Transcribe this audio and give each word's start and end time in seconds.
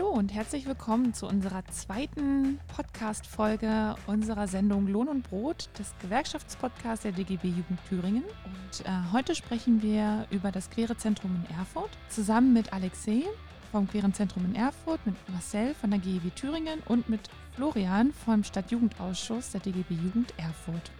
Hallo 0.00 0.12
und 0.12 0.32
herzlich 0.32 0.64
willkommen 0.64 1.12
zu 1.12 1.26
unserer 1.26 1.62
zweiten 1.66 2.58
Podcast-Folge 2.74 3.96
unserer 4.06 4.48
Sendung 4.48 4.86
Lohn 4.86 5.08
und 5.08 5.28
Brot 5.28 5.68
des 5.78 5.92
Gewerkschaftspodcasts 6.00 7.02
der 7.02 7.12
DGB 7.12 7.48
Jugend 7.48 7.78
Thüringen. 7.86 8.24
Und 8.24 8.86
äh, 8.86 9.12
heute 9.12 9.34
sprechen 9.34 9.82
wir 9.82 10.26
über 10.30 10.52
das 10.52 10.70
Queere 10.70 10.96
Zentrum 10.96 11.44
in 11.44 11.54
Erfurt 11.54 11.90
zusammen 12.08 12.54
mit 12.54 12.72
Alexei 12.72 13.24
vom 13.72 13.86
Queeren 13.88 14.14
Zentrum 14.14 14.46
in 14.46 14.54
Erfurt, 14.54 15.04
mit 15.04 15.16
Marcel 15.28 15.74
von 15.74 15.90
der 15.90 16.00
GEW 16.00 16.30
Thüringen 16.34 16.80
und 16.86 17.10
mit 17.10 17.28
Florian 17.54 18.14
vom 18.24 18.42
Stadtjugendausschuss 18.42 19.50
der 19.50 19.60
DGB 19.60 19.92
Jugend 19.96 20.32
Erfurt. 20.38 20.90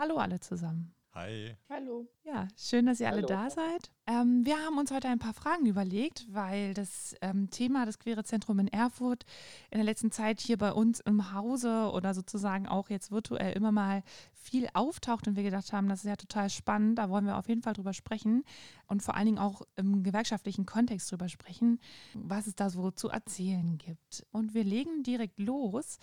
Hallo 0.00 0.16
alle 0.16 0.40
zusammen. 0.40 0.94
Hi. 1.12 1.54
Hallo. 1.68 2.06
Ja, 2.24 2.48
schön, 2.56 2.86
dass 2.86 3.00
ihr 3.00 3.08
alle 3.08 3.18
Hallo. 3.18 3.28
da 3.28 3.50
seid. 3.50 3.90
Ähm, 4.06 4.46
wir 4.46 4.56
haben 4.64 4.78
uns 4.78 4.90
heute 4.90 5.08
ein 5.08 5.18
paar 5.18 5.34
Fragen 5.34 5.66
überlegt, 5.66 6.26
weil 6.30 6.72
das 6.72 7.14
ähm, 7.20 7.50
Thema 7.50 7.84
des 7.84 7.98
Queere 7.98 8.24
Zentrum 8.24 8.60
in 8.60 8.68
Erfurt 8.68 9.24
in 9.70 9.76
der 9.76 9.84
letzten 9.84 10.10
Zeit 10.10 10.40
hier 10.40 10.56
bei 10.56 10.72
uns 10.72 11.00
im 11.00 11.34
Hause 11.34 11.90
oder 11.92 12.14
sozusagen 12.14 12.66
auch 12.66 12.88
jetzt 12.88 13.10
virtuell 13.10 13.52
immer 13.52 13.72
mal 13.72 14.02
viel 14.32 14.68
auftaucht 14.72 15.28
und 15.28 15.36
wir 15.36 15.42
gedacht 15.42 15.72
haben, 15.72 15.88
das 15.88 16.00
ist 16.00 16.08
ja 16.08 16.16
total 16.16 16.48
spannend, 16.48 16.98
da 16.98 17.10
wollen 17.10 17.26
wir 17.26 17.36
auf 17.36 17.48
jeden 17.48 17.62
Fall 17.62 17.74
drüber 17.74 17.92
sprechen 17.92 18.42
und 18.86 19.02
vor 19.02 19.16
allen 19.16 19.26
Dingen 19.26 19.38
auch 19.38 19.62
im 19.76 20.02
gewerkschaftlichen 20.02 20.64
Kontext 20.64 21.12
drüber 21.12 21.28
sprechen, 21.28 21.78
was 22.14 22.46
es 22.46 22.54
da 22.54 22.70
so 22.70 22.90
zu 22.90 23.08
erzählen 23.08 23.76
gibt. 23.76 24.24
Und 24.32 24.54
wir 24.54 24.64
legen 24.64 25.02
direkt 25.02 25.38
los. 25.38 25.98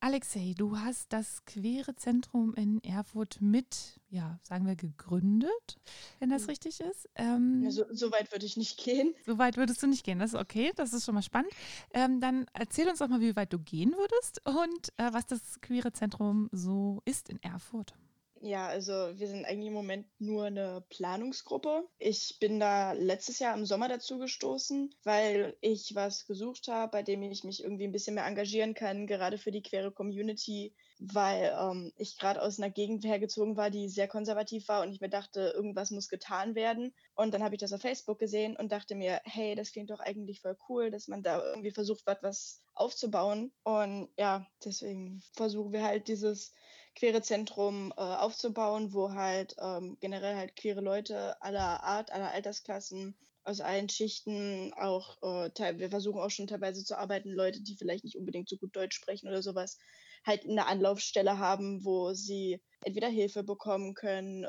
Alexei, 0.00 0.54
du 0.56 0.78
hast 0.78 1.12
das 1.12 1.44
Queere 1.44 1.96
Zentrum 1.96 2.54
in 2.54 2.80
Erfurt 2.84 3.38
mit, 3.40 3.98
ja, 4.10 4.38
sagen 4.44 4.64
wir, 4.64 4.76
gegründet, 4.76 5.76
wenn 6.20 6.30
das 6.30 6.42
Mhm. 6.44 6.48
richtig 6.50 6.80
ist. 6.80 7.08
Ähm, 7.16 7.62
Ja, 7.64 7.70
so, 7.72 7.84
so 7.90 8.12
weit 8.12 8.30
würde 8.30 8.46
ich 8.46 8.56
nicht 8.56 8.78
gehen. 8.78 9.12
so 9.26 9.38
weit 9.38 9.56
würdest 9.56 9.82
du 9.82 9.88
nicht 9.88 10.04
gehen, 10.04 10.20
das 10.20 10.34
ist 10.34 10.40
okay, 10.40 10.70
das 10.76 10.92
ist 10.92 11.04
schon 11.04 11.16
mal 11.16 11.22
spannend. 11.22 11.50
Ähm, 11.92 12.20
dann 12.20 12.46
erzähl 12.52 12.88
uns 12.88 13.00
doch 13.00 13.08
mal, 13.08 13.20
wie 13.20 13.34
weit 13.34 13.52
du 13.52 13.58
gehen 13.58 13.92
würdest 13.96 14.40
und 14.44 14.92
äh, 14.98 15.12
was 15.12 15.26
das 15.26 15.60
Queere 15.60 15.92
Zentrum 15.92 16.48
so 16.52 17.02
ist 17.04 17.28
in 17.28 17.42
Erfurt. 17.42 17.94
Ja, 18.40 18.68
also 18.68 18.92
wir 18.92 19.26
sind 19.26 19.44
eigentlich 19.44 19.66
im 19.66 19.74
Moment 19.74 20.06
nur 20.20 20.44
eine 20.44 20.84
Planungsgruppe. 20.90 21.88
Ich 21.98 22.36
bin 22.38 22.60
da 22.60 22.92
letztes 22.92 23.40
Jahr 23.40 23.56
im 23.56 23.66
Sommer 23.66 23.88
dazu 23.88 24.18
gestoßen, 24.18 24.94
weil 25.02 25.56
ich 25.60 25.92
was 25.94 26.24
gesucht 26.24 26.68
habe, 26.68 26.92
bei 26.92 27.02
dem 27.02 27.22
ich 27.22 27.42
mich 27.42 27.62
irgendwie 27.64 27.84
ein 27.84 27.92
bisschen 27.92 28.14
mehr 28.14 28.26
engagieren 28.26 28.74
kann, 28.74 29.08
gerade 29.08 29.38
für 29.38 29.50
die 29.50 29.62
queere 29.62 29.90
Community, 29.90 30.72
weil 31.00 31.52
ähm, 31.58 31.92
ich 31.96 32.16
gerade 32.16 32.40
aus 32.40 32.58
einer 32.58 32.70
Gegend 32.70 33.04
hergezogen 33.04 33.56
war, 33.56 33.70
die 33.70 33.88
sehr 33.88 34.06
konservativ 34.06 34.68
war 34.68 34.82
und 34.82 34.92
ich 34.92 35.00
mir 35.00 35.10
dachte, 35.10 35.52
irgendwas 35.54 35.90
muss 35.90 36.08
getan 36.08 36.54
werden. 36.54 36.94
Und 37.14 37.34
dann 37.34 37.42
habe 37.42 37.56
ich 37.56 37.60
das 37.60 37.72
auf 37.72 37.80
Facebook 37.80 38.20
gesehen 38.20 38.56
und 38.56 38.70
dachte 38.70 38.94
mir, 38.94 39.20
hey, 39.24 39.56
das 39.56 39.72
klingt 39.72 39.90
doch 39.90 40.00
eigentlich 40.00 40.40
voll 40.42 40.56
cool, 40.68 40.92
dass 40.92 41.08
man 41.08 41.24
da 41.24 41.44
irgendwie 41.44 41.72
versucht, 41.72 42.02
was, 42.06 42.18
was 42.22 42.60
aufzubauen. 42.74 43.52
Und 43.64 44.10
ja, 44.16 44.46
deswegen 44.64 45.22
versuchen 45.34 45.72
wir 45.72 45.82
halt 45.82 46.06
dieses 46.06 46.52
queere 46.98 47.22
Zentrum 47.22 47.92
äh, 47.96 48.00
aufzubauen, 48.00 48.92
wo 48.92 49.12
halt 49.12 49.54
ähm, 49.60 49.96
generell 50.00 50.34
halt 50.36 50.56
queere 50.56 50.80
Leute 50.80 51.40
aller 51.40 51.82
Art, 51.84 52.10
aller 52.10 52.32
Altersklassen, 52.32 53.16
aus 53.44 53.60
allen 53.60 53.88
Schichten 53.88 54.72
auch, 54.74 55.16
äh, 55.22 55.78
wir 55.78 55.90
versuchen 55.90 56.20
auch 56.20 56.30
schon 56.30 56.48
teilweise 56.48 56.84
zu 56.84 56.98
arbeiten, 56.98 57.30
Leute, 57.30 57.62
die 57.62 57.76
vielleicht 57.76 58.04
nicht 58.04 58.18
unbedingt 58.18 58.48
so 58.48 58.56
gut 58.56 58.74
Deutsch 58.74 58.96
sprechen 58.96 59.28
oder 59.28 59.42
sowas, 59.42 59.78
halt 60.26 60.44
eine 60.44 60.66
Anlaufstelle 60.66 61.38
haben, 61.38 61.84
wo 61.84 62.12
sie 62.12 62.60
entweder 62.84 63.08
Hilfe 63.08 63.44
bekommen 63.44 63.94
können, 63.94 64.46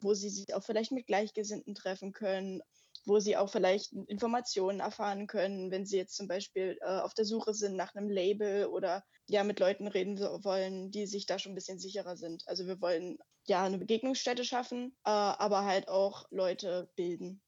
wo 0.00 0.14
sie 0.14 0.30
sich 0.30 0.54
auch 0.54 0.62
vielleicht 0.62 0.92
mit 0.92 1.06
Gleichgesinnten 1.06 1.74
treffen 1.74 2.12
können, 2.12 2.62
wo 3.08 3.18
sie 3.18 3.36
auch 3.36 3.50
vielleicht 3.50 3.92
Informationen 3.92 4.80
erfahren 4.80 5.26
können, 5.26 5.70
wenn 5.70 5.86
sie 5.86 5.96
jetzt 5.96 6.16
zum 6.16 6.28
Beispiel 6.28 6.78
äh, 6.82 7.00
auf 7.00 7.14
der 7.14 7.24
Suche 7.24 7.54
sind 7.54 7.76
nach 7.76 7.94
einem 7.94 8.10
Label 8.10 8.66
oder 8.66 9.02
ja 9.26 9.44
mit 9.44 9.60
Leuten 9.60 9.88
reden 9.88 10.18
wollen, 10.18 10.90
die 10.90 11.06
sich 11.06 11.26
da 11.26 11.38
schon 11.38 11.52
ein 11.52 11.56
bisschen 11.56 11.78
sicherer 11.78 12.16
sind. 12.16 12.46
Also 12.46 12.66
wir 12.66 12.80
wollen 12.80 13.18
ja 13.46 13.64
eine 13.64 13.78
Begegnungsstätte 13.78 14.44
schaffen, 14.44 14.94
äh, 15.04 15.10
aber 15.10 15.64
halt 15.64 15.88
auch 15.88 16.26
Leute 16.30 16.90
bilden. 16.94 17.40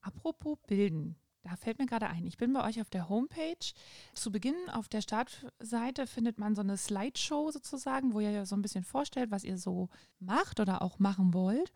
Apropos 0.00 0.58
Bilden. 0.66 1.16
Da 1.44 1.56
fällt 1.56 1.78
mir 1.78 1.84
gerade 1.84 2.06
ein, 2.06 2.26
ich 2.26 2.38
bin 2.38 2.54
bei 2.54 2.66
euch 2.66 2.80
auf 2.80 2.88
der 2.88 3.10
Homepage. 3.10 3.74
Zu 4.14 4.32
Beginn 4.32 4.56
auf 4.72 4.88
der 4.88 5.02
Startseite 5.02 6.06
findet 6.06 6.38
man 6.38 6.54
so 6.54 6.62
eine 6.62 6.78
Slideshow 6.78 7.50
sozusagen, 7.50 8.14
wo 8.14 8.20
ihr 8.20 8.30
ja 8.30 8.46
so 8.46 8.56
ein 8.56 8.62
bisschen 8.62 8.82
vorstellt, 8.82 9.30
was 9.30 9.44
ihr 9.44 9.58
so 9.58 9.90
macht 10.18 10.58
oder 10.58 10.80
auch 10.80 10.98
machen 10.98 11.34
wollt. 11.34 11.70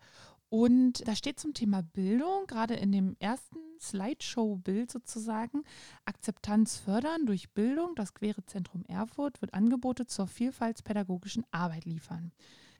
Und 0.49 1.07
da 1.07 1.15
steht 1.15 1.39
zum 1.39 1.53
Thema 1.53 1.83
Bildung, 1.83 2.47
gerade 2.47 2.73
in 2.73 2.91
dem 2.91 3.15
ersten 3.19 3.59
Slideshow-Bild 3.79 4.91
sozusagen, 4.91 5.63
Akzeptanz 6.05 6.77
fördern 6.77 7.25
durch 7.25 7.51
Bildung. 7.51 7.93
Das 7.95 8.13
Queere 8.13 8.43
Zentrum 8.45 8.83
Erfurt 8.85 9.41
wird 9.41 9.53
Angebote 9.53 10.07
zur 10.07 10.27
vielfaltspädagogischen 10.27 11.45
Arbeit 11.51 11.85
liefern. 11.85 12.31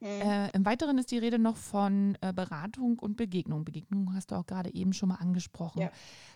Äh, 0.02 0.50
Im 0.52 0.66
Weiteren 0.66 0.97
ist 0.97 1.12
die 1.12 1.18
Rede 1.18 1.40
noch 1.40 1.58
von 1.58 2.18
äh, 2.22 2.31
Beratung 2.31 3.00
und 3.00 3.18
Begegnung. 3.18 3.66
Begegnung 3.66 4.13
hast 4.13 4.31
du 4.31 4.35
auch 4.35 4.46
gerade 4.46 4.74
eben 4.74 4.94
schon 4.94 5.09
mal 5.09 5.16
angesprochen. 5.16 5.81
Ja. 5.81 5.91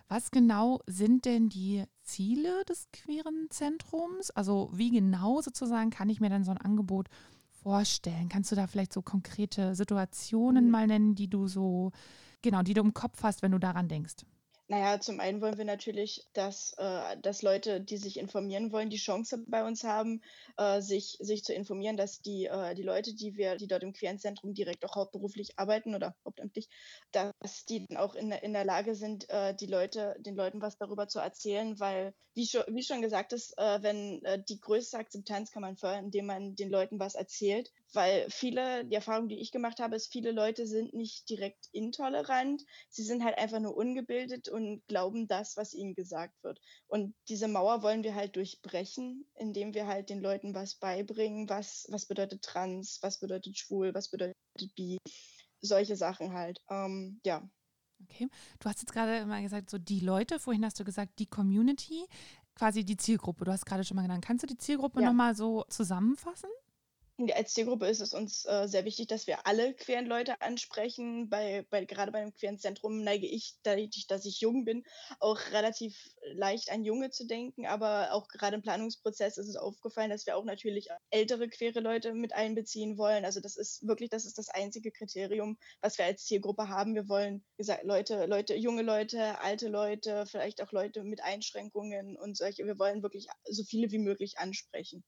Was 0.10 0.32
genau 0.32 0.82
sind 0.86 1.24
denn 1.26 1.48
die 1.48 1.86
Ziele 2.02 2.66
des 2.66 2.90
queeren 2.92 3.48
Zentrums? 3.50 4.32
Also 4.32 4.70
wie 4.74 4.92
genau 4.92 5.42
sozusagen 5.42 5.92
kann 5.92 6.10
ich 6.10 6.20
mir 6.20 6.30
dann 6.30 6.44
so 6.44 6.52
ein 6.52 6.58
Angebot 6.58 7.08
vorstellen? 7.63 8.29
Kannst 8.29 8.51
du 8.51 8.56
da 8.56 8.68
vielleicht 8.68 8.94
so 8.94 9.01
konkrete 9.01 9.75
Situationen 9.75 10.66
Mhm. 10.66 10.72
mal 10.72 10.88
nennen, 10.88 11.16
die 11.16 11.29
du 11.29 11.47
so, 11.47 11.91
genau, 12.41 12.62
die 12.63 12.74
du 12.74 12.81
im 12.81 12.94
Kopf 12.94 13.24
hast, 13.24 13.41
wenn 13.41 13.51
du 13.51 13.59
daran 13.59 13.88
denkst? 13.88 14.16
Naja, 14.74 15.00
zum 15.00 15.20
einen 15.20 15.40
wollen 15.40 15.60
wir 15.60 15.66
natürlich, 15.66 16.26
dass, 16.34 16.74
äh, 16.80 17.16
dass 17.22 17.44
Leute, 17.44 17.80
die 17.80 17.98
sich 17.98 18.18
informieren 18.18 18.72
wollen, 18.72 18.90
die 18.90 18.98
Chance 18.98 19.44
bei 19.46 19.64
uns 19.64 19.84
haben, 19.84 20.24
äh, 20.58 20.82
sich, 20.82 21.16
sich 21.20 21.44
zu 21.44 21.54
informieren, 21.54 21.96
dass 21.96 22.24
die, 22.24 22.46
äh, 22.46 22.74
die 22.74 22.82
Leute, 22.82 23.14
die 23.14 23.36
wir, 23.36 23.56
die 23.58 23.68
dort 23.68 23.84
im 23.84 23.94
queeren 23.94 24.18
Zentrum 24.18 24.56
direkt 24.56 24.84
auch 24.84 24.96
hauptberuflich 24.96 25.60
arbeiten 25.60 25.94
oder 25.94 26.16
hauptamtlich, 26.26 26.70
dass 27.12 27.66
die 27.70 27.86
dann 27.86 27.98
auch 27.98 28.16
in, 28.16 28.32
der- 28.32 28.42
in 28.42 28.54
der 28.54 28.66
Lage 28.66 28.96
sind, 28.96 29.30
äh, 29.30 29.54
die 29.54 29.68
Leute, 29.68 30.16
den 30.18 30.36
Leuten 30.36 30.60
was 30.60 30.76
darüber 30.80 31.08
zu 31.08 31.20
erzählen, 31.20 31.80
weil, 31.80 32.16
wie 32.34 32.48
schon, 32.48 32.64
wie 32.70 32.82
schon 32.82 33.04
gesagt 33.04 33.32
ist, 33.32 33.56
äh, 33.60 33.84
wenn 33.84 34.26
äh, 34.26 34.42
die 34.44 34.60
größte 34.60 34.98
Akzeptanz 34.98 35.52
kann 35.52 35.62
man 35.62 35.78
fördern, 35.78 36.06
indem 36.06 36.26
man 36.26 36.56
den 36.56 36.72
Leuten 36.72 37.00
was 37.00 37.14
erzählt, 37.14 37.72
weil 37.96 38.30
viele, 38.30 38.86
die 38.86 38.96
Erfahrung, 38.96 39.28
die 39.28 39.40
ich 39.40 39.52
gemacht 39.52 39.80
habe, 39.80 39.96
ist, 39.96 40.12
viele 40.12 40.31
Leute 40.31 40.68
sind 40.68 40.94
nicht 40.94 41.30
direkt 41.30 41.68
intolerant, 41.72 42.64
sie 42.90 43.04
sind 43.04 43.24
halt 43.24 43.38
einfach 43.38 43.59
nur 43.59 43.76
ungebildet 43.76 44.50
und 44.50 44.86
glauben 44.88 45.28
das, 45.28 45.58
was 45.58 45.74
ihnen 45.74 45.96
gesagt 45.96 46.36
wird. 46.44 46.59
Und 46.88 47.16
diese 47.30 47.48
Mauer 47.48 47.84
wollen 47.84 48.04
wir 48.04 48.16
halt 48.16 48.36
durchbrechen, 48.36 49.26
indem 49.36 49.74
wir 49.74 49.88
halt 49.88 50.09
den 50.09 50.22
Leuten 50.22 50.54
was 50.56 50.76
beibringen, 50.76 51.50
was, 51.50 51.86
was 51.90 52.06
bedeutet 52.06 52.42
trans, 52.44 53.00
was 53.02 53.20
bedeutet 53.20 53.58
schwul, 53.58 53.94
was 53.94 54.10
bedeutet 54.10 54.36
bi, 54.75 54.98
solche 55.62 55.96
Sachen 55.96 56.34
halt. 56.34 56.60
Ähm, 56.70 57.20
ja. 57.25 57.50
Okay. 58.04 58.28
Du 58.60 58.70
hast 58.70 58.81
jetzt 58.81 58.92
gerade 58.92 59.25
mal 59.25 59.42
gesagt, 59.42 59.70
so 59.70 59.78
die 59.78 60.00
Leute, 60.00 60.40
vorhin 60.40 60.66
hast 60.66 60.80
du 60.80 60.84
gesagt, 60.84 61.20
die 61.20 61.25
Community, 61.25 62.06
quasi 62.56 62.84
die 62.84 62.98
Zielgruppe. 62.98 63.46
Du 63.46 63.52
hast 63.52 63.66
gerade 63.66 63.84
schon 63.84 63.96
mal 63.96 64.02
genannt. 64.04 64.25
Kannst 64.25 64.44
du 64.44 64.48
die 64.48 64.58
Zielgruppe 64.58 65.02
Ja. 65.02 65.08
nochmal 65.08 65.36
so 65.36 65.64
zusammenfassen? 65.70 66.50
Als 67.35 67.53
Zielgruppe 67.53 67.85
ist 67.85 68.01
es 68.01 68.16
uns 68.16 68.44
äh, 68.46 68.68
sehr 68.68 68.85
wichtig, 68.85 69.06
dass 69.06 69.28
wir 69.28 69.46
alle 69.46 69.75
queeren 69.75 70.07
Leute 70.07 70.41
ansprechen. 70.41 71.29
Bei, 71.29 71.63
bei, 71.69 71.85
gerade 71.85 72.12
beim 72.12 72.33
queeren 72.33 72.57
Zentrum 72.57 73.04
neige 73.04 73.27
ich, 73.27 73.54
dadurch, 73.62 74.07
dass 74.07 74.25
ich 74.25 74.42
jung 74.42 74.65
bin, 74.65 74.83
auch 75.19 75.39
relativ 75.51 75.95
leicht 76.33 76.71
an 76.71 76.83
Junge 76.83 77.12
zu 77.12 77.27
denken. 77.27 77.68
Aber 77.68 78.13
auch 78.13 78.27
gerade 78.30 78.56
im 78.56 78.63
Planungsprozess 78.63 79.38
ist 79.38 79.48
es 79.48 79.56
aufgefallen, 79.56 80.10
dass 80.10 80.25
wir 80.25 80.36
auch 80.36 80.44
natürlich 80.44 80.88
ältere 81.12 81.50
queere 81.50 81.81
Leute 81.81 82.15
mit 82.15 82.33
einbeziehen 82.33 82.98
wollen. 82.98 83.25
Also 83.25 83.42
das 83.42 83.57
ist 83.57 83.88
wirklich, 83.88 84.09
das 84.09 84.25
ist 84.25 84.39
das 84.39 84.50
einzige 84.50 84.92
Kriterium, 84.92 85.59
was 85.81 86.00
wir 86.00 86.06
als 86.06 86.25
Zielgruppe 86.25 86.68
haben. 86.68 86.95
Wir 86.95 87.07
wollen, 87.09 87.45
gesagt, 87.57 87.83
Leute, 87.83 88.25
Leute, 88.25 88.56
junge 88.56 88.81
Leute, 88.81 89.39
alte 89.39 89.68
Leute, 89.68 90.25
vielleicht 90.25 90.63
auch 90.63 90.71
Leute 90.71 91.04
mit 91.04 91.24
Einschränkungen 91.24 92.18
und 92.18 92.36
solche. 92.36 92.66
Wir 92.66 92.80
wollen 92.80 93.04
wirklich 93.04 93.27
so 93.45 93.63
viele 93.63 93.92
wie 93.92 94.00
möglich 94.00 94.39
ansprechen. 94.39 95.04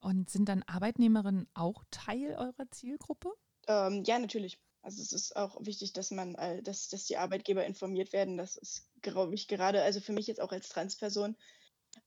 Und 0.00 0.30
sind 0.30 0.48
dann 0.48 0.62
Arbeitnehmerinnen 0.62 1.48
auch 1.54 1.84
Teil 1.90 2.34
eurer 2.38 2.70
Zielgruppe? 2.70 3.32
Ähm, 3.68 4.02
ja, 4.04 4.18
natürlich. 4.18 4.58
Also 4.82 5.02
es 5.02 5.12
ist 5.12 5.36
auch 5.36 5.58
wichtig, 5.60 5.92
dass 5.92 6.10
man, 6.10 6.34
äh, 6.36 6.62
dass, 6.62 6.88
dass 6.88 7.04
die 7.04 7.18
Arbeitgeber 7.18 7.64
informiert 7.66 8.12
werden. 8.12 8.38
Das 8.38 8.56
ist, 8.56 8.88
glaube 9.02 9.34
ich, 9.34 9.46
gerade, 9.46 9.82
also 9.82 10.00
für 10.00 10.12
mich 10.12 10.26
jetzt 10.26 10.40
auch 10.40 10.52
als 10.52 10.68
Transperson 10.70 11.36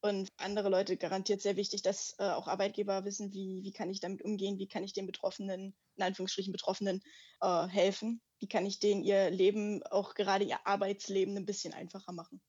und 0.01 0.31
andere 0.38 0.69
Leute 0.69 0.98
garantiert 0.98 1.42
sehr 1.42 1.56
wichtig, 1.56 1.81
dass 1.81 2.16
äh, 2.18 2.24
auch 2.24 2.48
Arbeitgeber 2.48 3.06
wissen, 3.06 3.34
wie, 3.34 3.63
wie 3.63 3.72
kann 3.72 3.90
ich 3.90 4.00
damit 4.00 4.24
umgehen, 4.24 4.57
wie 4.57 4.68
kann 4.68 4.84
ich 4.84 4.94
den 4.94 5.06
Betroffenen, 5.06 5.75
in 5.96 6.04
Anführungsstrichen 6.04 6.51
Betroffenen, 6.51 7.04
äh, 7.42 7.68
helfen, 7.68 8.22
wie 8.39 8.48
kann 8.48 8.66
ich 8.66 8.80
denen 8.80 9.04
ihr 9.04 9.30
Leben, 9.30 9.84
auch 9.84 10.16
gerade 10.16 10.46
ihr 10.46 10.66
Arbeitsleben 10.66 11.38
ein 11.38 11.46
bisschen 11.46 11.74
einfacher 11.74 12.12
machen. 12.12 12.42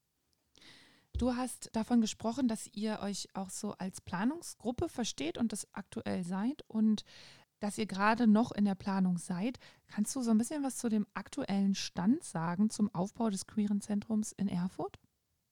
Du 1.16 1.36
hast 1.36 1.70
davon 1.74 2.00
gesprochen, 2.00 2.48
dass 2.48 2.68
ihr 2.72 2.98
euch 3.00 3.28
auch 3.34 3.50
so 3.50 3.72
als 3.78 4.00
Planungsgruppe 4.00 4.88
versteht 4.88 5.38
und 5.38 5.52
das 5.52 5.68
aktuell 5.72 6.24
seid 6.24 6.64
und 6.66 7.04
dass 7.60 7.78
ihr 7.78 7.86
gerade 7.86 8.26
noch 8.26 8.50
in 8.50 8.64
der 8.64 8.74
Planung 8.74 9.16
seid. 9.16 9.58
Kannst 9.86 10.14
du 10.16 10.22
so 10.22 10.32
ein 10.32 10.38
bisschen 10.38 10.64
was 10.64 10.76
zu 10.76 10.88
dem 10.88 11.06
aktuellen 11.14 11.76
Stand 11.76 12.24
sagen 12.24 12.68
zum 12.68 12.92
Aufbau 12.92 13.30
des 13.30 13.46
Queeren 13.46 13.80
Zentrums 13.80 14.32
in 14.32 14.48
Erfurt? 14.48 14.98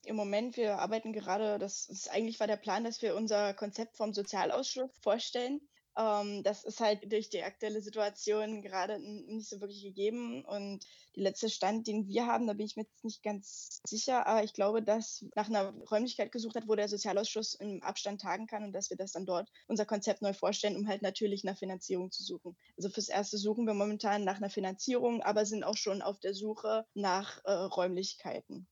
Im 0.05 0.17
Moment, 0.17 0.57
wir 0.57 0.79
arbeiten 0.79 1.13
gerade, 1.13 1.57
das 1.59 1.87
ist 1.87 2.11
eigentlich 2.11 2.41
war 2.41 2.47
der 2.47 2.57
Plan, 2.57 2.83
dass 2.83 3.01
wir 3.01 3.15
unser 3.15 3.53
Konzept 3.53 3.95
vom 3.95 4.13
Sozialausschuss 4.13 4.91
vorstellen. 4.99 5.61
Ähm, 5.97 6.43
das 6.43 6.63
ist 6.63 6.79
halt 6.79 7.11
durch 7.11 7.29
die 7.29 7.43
aktuelle 7.43 7.81
Situation 7.81 8.61
gerade 8.61 8.99
nicht 8.99 9.49
so 9.49 9.61
wirklich 9.61 9.83
gegeben. 9.83 10.43
Und 10.45 10.85
der 11.15 11.23
letzte 11.23 11.49
Stand, 11.49 11.87
den 11.87 12.07
wir 12.07 12.25
haben, 12.25 12.47
da 12.47 12.53
bin 12.53 12.65
ich 12.65 12.75
mir 12.75 12.83
jetzt 12.83 13.03
nicht 13.03 13.23
ganz 13.23 13.79
sicher, 13.87 14.25
aber 14.25 14.43
ich 14.43 14.53
glaube, 14.53 14.81
dass 14.81 15.25
nach 15.35 15.47
einer 15.47 15.73
Räumlichkeit 15.91 16.31
gesucht 16.31 16.55
hat, 16.55 16.67
wo 16.67 16.75
der 16.75 16.89
Sozialausschuss 16.89 17.55
im 17.55 17.81
Abstand 17.83 18.21
tagen 18.21 18.47
kann 18.47 18.63
und 18.63 18.73
dass 18.73 18.89
wir 18.89 18.97
das 18.97 19.11
dann 19.11 19.25
dort 19.25 19.49
unser 19.67 19.85
Konzept 19.85 20.21
neu 20.21 20.33
vorstellen, 20.33 20.75
um 20.75 20.87
halt 20.87 21.01
natürlich 21.01 21.43
nach 21.43 21.57
Finanzierung 21.57 22.11
zu 22.11 22.23
suchen. 22.23 22.57
Also 22.77 22.89
fürs 22.89 23.09
Erste 23.09 23.37
suchen 23.37 23.65
wir 23.65 23.73
momentan 23.73 24.23
nach 24.23 24.37
einer 24.37 24.49
Finanzierung, 24.49 25.21
aber 25.21 25.45
sind 25.45 25.63
auch 25.63 25.77
schon 25.77 26.01
auf 26.01 26.19
der 26.19 26.33
Suche 26.33 26.85
nach 26.93 27.43
äh, 27.45 27.51
Räumlichkeiten. 27.51 28.67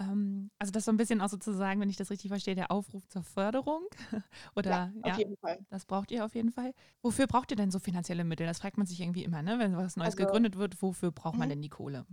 Ähm, 0.00 0.50
also 0.58 0.72
das 0.72 0.86
so 0.86 0.90
ein 0.90 0.96
bisschen 0.96 1.20
auch 1.20 1.28
sozusagen, 1.28 1.80
wenn 1.80 1.90
ich 1.90 1.96
das 1.96 2.10
richtig 2.10 2.30
verstehe, 2.30 2.54
der 2.54 2.70
Aufruf 2.70 3.06
zur 3.08 3.22
Förderung. 3.22 3.86
Oder 4.56 4.70
ja, 4.70 4.92
auf 5.02 5.10
ja, 5.12 5.18
jeden 5.18 5.36
Fall. 5.36 5.58
Das 5.68 5.84
braucht 5.84 6.10
ihr 6.10 6.24
auf 6.24 6.34
jeden 6.34 6.50
Fall. 6.50 6.72
Wofür 7.02 7.26
braucht 7.26 7.50
ihr 7.50 7.56
denn 7.56 7.70
so 7.70 7.78
finanzielle 7.78 8.24
Mittel? 8.24 8.46
Das 8.46 8.60
fragt 8.60 8.78
man 8.78 8.86
sich 8.86 9.00
irgendwie 9.00 9.24
immer, 9.24 9.42
ne? 9.42 9.58
Wenn 9.58 9.76
was 9.76 9.96
Neues 9.96 10.14
also, 10.14 10.24
gegründet 10.24 10.56
wird, 10.56 10.80
wofür 10.82 11.12
braucht 11.12 11.36
man 11.36 11.48
mhm. 11.48 11.50
denn 11.50 11.62
die 11.62 11.68
Kohle? 11.68 12.06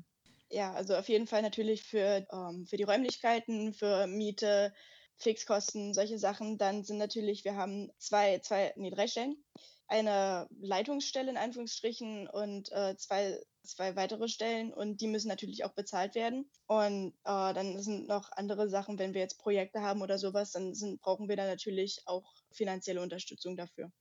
Ja, 0.49 0.73
also 0.73 0.95
auf 0.95 1.09
jeden 1.09 1.27
Fall 1.27 1.41
natürlich 1.41 1.83
für, 1.83 2.25
ähm, 2.31 2.65
für 2.65 2.77
die 2.77 2.83
Räumlichkeiten, 2.83 3.73
für 3.73 4.07
Miete, 4.07 4.73
Fixkosten, 5.15 5.93
solche 5.93 6.19
Sachen. 6.19 6.57
Dann 6.57 6.83
sind 6.83 6.97
natürlich, 6.97 7.43
wir 7.43 7.55
haben 7.55 7.91
zwei, 7.97 8.39
zwei, 8.39 8.73
nee, 8.75 8.91
drei 8.91 9.07
Stellen. 9.07 9.35
Eine 9.87 10.47
Leitungsstelle 10.59 11.31
in 11.31 11.37
Anführungsstrichen 11.37 12.27
und 12.27 12.71
äh, 12.73 12.95
zwei 12.97 13.39
zwei 13.67 13.95
weitere 13.95 14.27
Stellen 14.27 14.73
und 14.73 15.01
die 15.01 15.07
müssen 15.07 15.27
natürlich 15.27 15.65
auch 15.65 15.73
bezahlt 15.73 16.15
werden. 16.15 16.49
Und 16.65 17.13
äh, 17.23 17.53
dann 17.53 17.79
sind 17.81 18.07
noch 18.07 18.31
andere 18.31 18.69
Sachen, 18.69 18.99
wenn 18.99 19.13
wir 19.13 19.21
jetzt 19.21 19.39
Projekte 19.39 19.81
haben 19.81 20.01
oder 20.01 20.17
sowas, 20.17 20.51
dann 20.51 20.73
sind, 20.73 21.01
brauchen 21.01 21.29
wir 21.29 21.35
da 21.35 21.45
natürlich 21.45 22.01
auch 22.05 22.33
finanzielle 22.51 23.01
Unterstützung 23.01 23.55
dafür. 23.55 23.91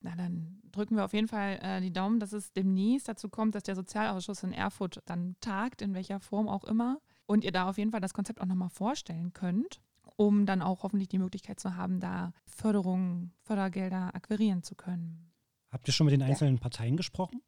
Na, 0.00 0.14
dann 0.14 0.60
drücken 0.70 0.96
wir 0.96 1.04
auf 1.04 1.12
jeden 1.12 1.28
Fall 1.28 1.58
äh, 1.62 1.80
die 1.80 1.92
Daumen, 1.92 2.20
dass 2.20 2.32
es 2.32 2.52
demnächst 2.52 3.08
dazu 3.08 3.28
kommt, 3.28 3.54
dass 3.54 3.64
der 3.64 3.74
Sozialausschuss 3.74 4.42
in 4.42 4.52
Erfurt 4.52 5.00
dann 5.06 5.36
tagt, 5.40 5.82
in 5.82 5.94
welcher 5.94 6.20
Form 6.20 6.48
auch 6.48 6.64
immer. 6.64 7.00
Und 7.26 7.44
ihr 7.44 7.52
da 7.52 7.68
auf 7.68 7.78
jeden 7.78 7.90
Fall 7.90 8.00
das 8.00 8.14
Konzept 8.14 8.40
auch 8.40 8.46
nochmal 8.46 8.70
vorstellen 8.70 9.32
könnt, 9.32 9.82
um 10.16 10.46
dann 10.46 10.62
auch 10.62 10.82
hoffentlich 10.82 11.08
die 11.08 11.18
Möglichkeit 11.18 11.60
zu 11.60 11.76
haben, 11.76 12.00
da 12.00 12.32
Förderungen, 12.46 13.34
Fördergelder 13.42 14.14
akquirieren 14.14 14.62
zu 14.62 14.74
können. 14.76 15.32
Habt 15.70 15.86
ihr 15.86 15.92
schon 15.92 16.06
mit 16.06 16.12
den 16.12 16.22
einzelnen 16.22 16.54
ja. 16.54 16.60
Parteien 16.60 16.96
gesprochen? 16.96 17.42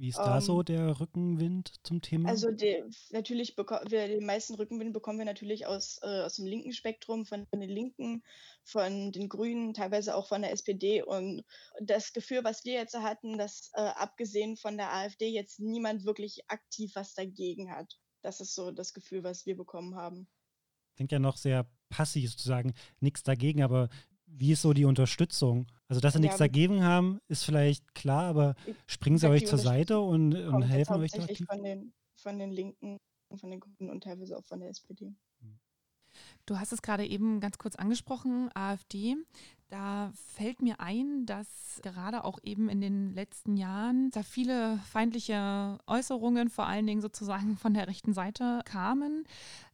Wie 0.00 0.08
ist 0.08 0.16
da 0.16 0.40
so 0.40 0.60
ähm, 0.60 0.64
der 0.64 0.98
Rückenwind 0.98 1.74
zum 1.82 2.00
Thema? 2.00 2.30
Also 2.30 2.50
die, 2.50 2.82
natürlich 3.10 3.54
wir 3.58 4.08
den 4.08 4.24
meisten 4.24 4.54
Rückenwind 4.54 4.94
bekommen 4.94 5.18
wir 5.18 5.26
natürlich 5.26 5.66
aus, 5.66 5.98
äh, 6.00 6.22
aus 6.22 6.36
dem 6.36 6.46
linken 6.46 6.72
Spektrum, 6.72 7.26
von, 7.26 7.46
den 7.52 7.68
Linken, 7.68 8.22
von 8.64 9.12
den 9.12 9.28
Grünen, 9.28 9.74
teilweise 9.74 10.16
auch 10.16 10.26
von 10.26 10.40
der 10.40 10.52
SPD. 10.52 11.02
Und 11.02 11.44
das 11.82 12.14
Gefühl, 12.14 12.42
was 12.44 12.64
wir 12.64 12.72
jetzt 12.72 12.96
hatten, 12.98 13.36
dass 13.36 13.72
äh, 13.74 13.82
abgesehen 13.82 14.56
von 14.56 14.78
der 14.78 14.90
AfD 14.90 15.28
jetzt 15.28 15.60
niemand 15.60 16.06
wirklich 16.06 16.48
aktiv 16.48 16.92
was 16.94 17.12
dagegen 17.12 17.70
hat. 17.70 18.00
Das 18.22 18.40
ist 18.40 18.54
so 18.54 18.70
das 18.70 18.94
Gefühl, 18.94 19.22
was 19.22 19.44
wir 19.44 19.54
bekommen 19.58 19.96
haben. 19.96 20.28
Klingt 20.96 21.12
ja 21.12 21.18
noch 21.18 21.36
sehr 21.36 21.70
passiv 21.90 22.30
sozusagen, 22.30 22.72
nichts 23.00 23.22
dagegen, 23.22 23.62
aber 23.62 23.90
wie 24.24 24.52
ist 24.52 24.62
so 24.62 24.72
die 24.72 24.86
Unterstützung? 24.86 25.70
Also, 25.90 26.00
dass 26.00 26.12
sie 26.12 26.20
ja, 26.20 26.22
nichts 26.22 26.38
dagegen 26.38 26.84
haben, 26.84 27.20
ist 27.26 27.42
vielleicht 27.42 27.96
klar, 27.96 28.22
aber 28.22 28.54
springen 28.86 29.18
sie 29.18 29.28
euch 29.28 29.44
zur 29.44 29.58
Seite 29.58 29.98
und, 29.98 30.36
und 30.36 30.62
helfen 30.62 30.94
euch 31.00 31.10
da 31.10 31.24
aktiv? 31.24 31.44
Von 31.50 31.64
den, 31.64 31.92
von 32.14 32.38
den 32.38 32.52
Linken, 32.52 32.96
von 33.34 33.50
den 33.50 33.58
Grünen 33.58 33.90
und 33.90 34.04
teilweise 34.04 34.38
auch 34.38 34.44
von 34.44 34.60
der 34.60 34.68
SPD. 34.68 35.12
Du 36.46 36.60
hast 36.60 36.72
es 36.72 36.82
gerade 36.82 37.04
eben 37.04 37.40
ganz 37.40 37.58
kurz 37.58 37.74
angesprochen, 37.74 38.50
AfD. 38.54 39.16
Da 39.68 40.12
fällt 40.14 40.62
mir 40.62 40.78
ein, 40.78 41.26
dass 41.26 41.80
gerade 41.82 42.22
auch 42.22 42.38
eben 42.44 42.68
in 42.68 42.80
den 42.80 43.12
letzten 43.12 43.56
Jahren 43.56 44.10
da 44.12 44.22
viele 44.22 44.78
feindliche 44.90 45.78
Äußerungen, 45.88 46.50
vor 46.50 46.66
allen 46.66 46.86
Dingen 46.86 47.00
sozusagen 47.00 47.56
von 47.56 47.74
der 47.74 47.88
rechten 47.88 48.12
Seite, 48.12 48.60
kamen 48.64 49.24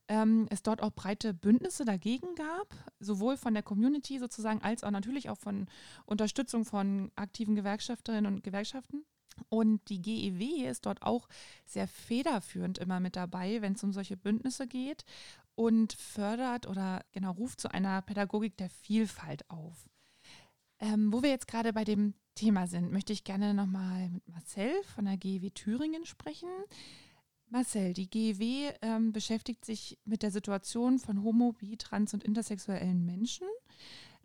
ähm, 0.09 0.47
es 0.51 0.63
dort 0.63 0.83
auch 0.83 0.93
breite 0.93 1.35
Bündnisse 1.35 1.85
dagegen 1.85 2.35
gab, 2.35 2.75
sowohl 3.01 3.37
von 3.37 3.55
der 3.55 3.63
Community 3.63 4.19
sozusagen 4.19 4.63
als 4.63 4.85
auch 4.85 4.91
natürlich 4.91 5.29
auch 5.31 5.39
von 5.39 5.67
Unterstützung 6.05 6.65
von 6.65 7.11
aktiven 7.17 7.55
Gewerkschafterinnen 7.55 8.33
und 8.33 8.45
Gewerkschaften. 8.45 9.05
Und 9.49 9.89
die 9.91 10.01
GEW 10.01 10.67
ist 10.67 10.87
dort 10.87 11.03
auch 11.03 11.29
sehr 11.67 11.89
federführend 11.89 12.79
immer 12.79 13.01
mit 13.01 13.17
dabei, 13.17 13.61
wenn 13.61 13.75
es 13.75 13.85
um 13.85 13.93
solche 13.93 14.17
Bündnisse 14.17 14.67
geht 14.67 15.05
und 15.55 15.93
fördert 15.93 16.67
oder 16.67 17.05
genau 17.13 17.33
ruft 17.33 17.61
zu 17.61 17.71
einer 17.73 18.01
Pädagogik 18.03 18.57
der 18.57 18.71
Vielfalt 18.71 19.49
auf. 19.51 19.89
Ähm, 20.79 21.13
wo 21.13 21.23
wir 21.23 21.31
jetzt 21.31 21.49
gerade 21.49 21.73
bei 21.73 21.85
dem 21.85 22.15
Thema 22.35 22.67
sind, 22.67 22.93
möchte 22.93 23.13
ich 23.13 23.25
gerne 23.25 23.55
nochmal 23.55 24.11
mit 24.11 24.29
Marcel 24.29 24.73
von 24.95 25.07
der 25.07 25.17
GEW 25.17 25.51
Thüringen 25.51 26.05
sprechen. 26.05 26.51
Marcel, 27.49 27.93
die 27.93 28.11
GEW 28.11 28.73
ähm, 28.83 29.13
beschäftigt 29.13 29.65
sich 29.65 29.99
mit 30.05 30.23
der 30.23 30.31
Situation 30.31 30.99
von 30.99 31.23
homo-, 31.23 31.53
bi-, 31.53 31.77
trans- 31.77 32.15
und 32.15 32.25
intersexuellen 32.25 33.05
Menschen. 33.05 33.47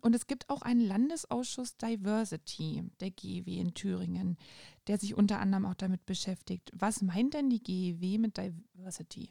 Und 0.00 0.14
es 0.14 0.26
gibt 0.26 0.50
auch 0.50 0.62
einen 0.62 0.80
Landesausschuss 0.80 1.76
Diversity 1.76 2.82
der 3.00 3.10
GEW 3.10 3.60
in 3.60 3.74
Thüringen, 3.74 4.36
der 4.88 4.98
sich 4.98 5.14
unter 5.14 5.38
anderem 5.38 5.64
auch 5.64 5.74
damit 5.74 6.04
beschäftigt. 6.06 6.72
Was 6.74 7.02
meint 7.02 7.34
denn 7.34 7.50
die 7.50 7.62
GEW 7.62 8.18
mit 8.18 8.36
Diversity? 8.36 9.30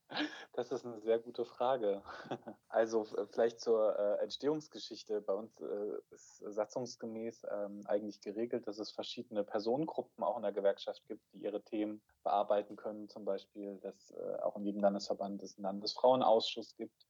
Das 0.53 0.73
ist 0.73 0.85
eine 0.85 1.01
sehr 1.01 1.19
gute 1.19 1.45
Frage. 1.45 2.03
Also 2.71 3.05
vielleicht 3.31 3.61
zur 3.61 3.99
äh, 3.99 4.23
Entstehungsgeschichte. 4.23 5.21
Bei 5.21 5.33
uns 5.33 5.59
äh, 5.61 6.15
ist 6.15 6.39
satzungsgemäß 6.39 7.47
ähm, 7.51 7.83
eigentlich 7.87 8.21
geregelt, 8.21 8.67
dass 8.67 8.79
es 8.79 8.91
verschiedene 8.91 9.43
Personengruppen 9.43 10.23
auch 10.23 10.37
in 10.37 10.43
der 10.43 10.53
Gewerkschaft 10.53 11.03
gibt, 11.09 11.23
die 11.33 11.39
ihre 11.39 11.63
Themen 11.63 12.03
bearbeiten 12.23 12.77
können. 12.77 13.09
Zum 13.09 13.25
Beispiel, 13.25 13.79
dass 13.79 14.13
äh, 14.13 14.41
auch 14.43 14.57
in 14.57 14.65
jedem 14.65 14.81
Landesverband 14.81 15.43
es 15.43 15.57
einen 15.57 15.65
Landesfrauenausschuss 15.65 16.77
gibt 16.77 17.07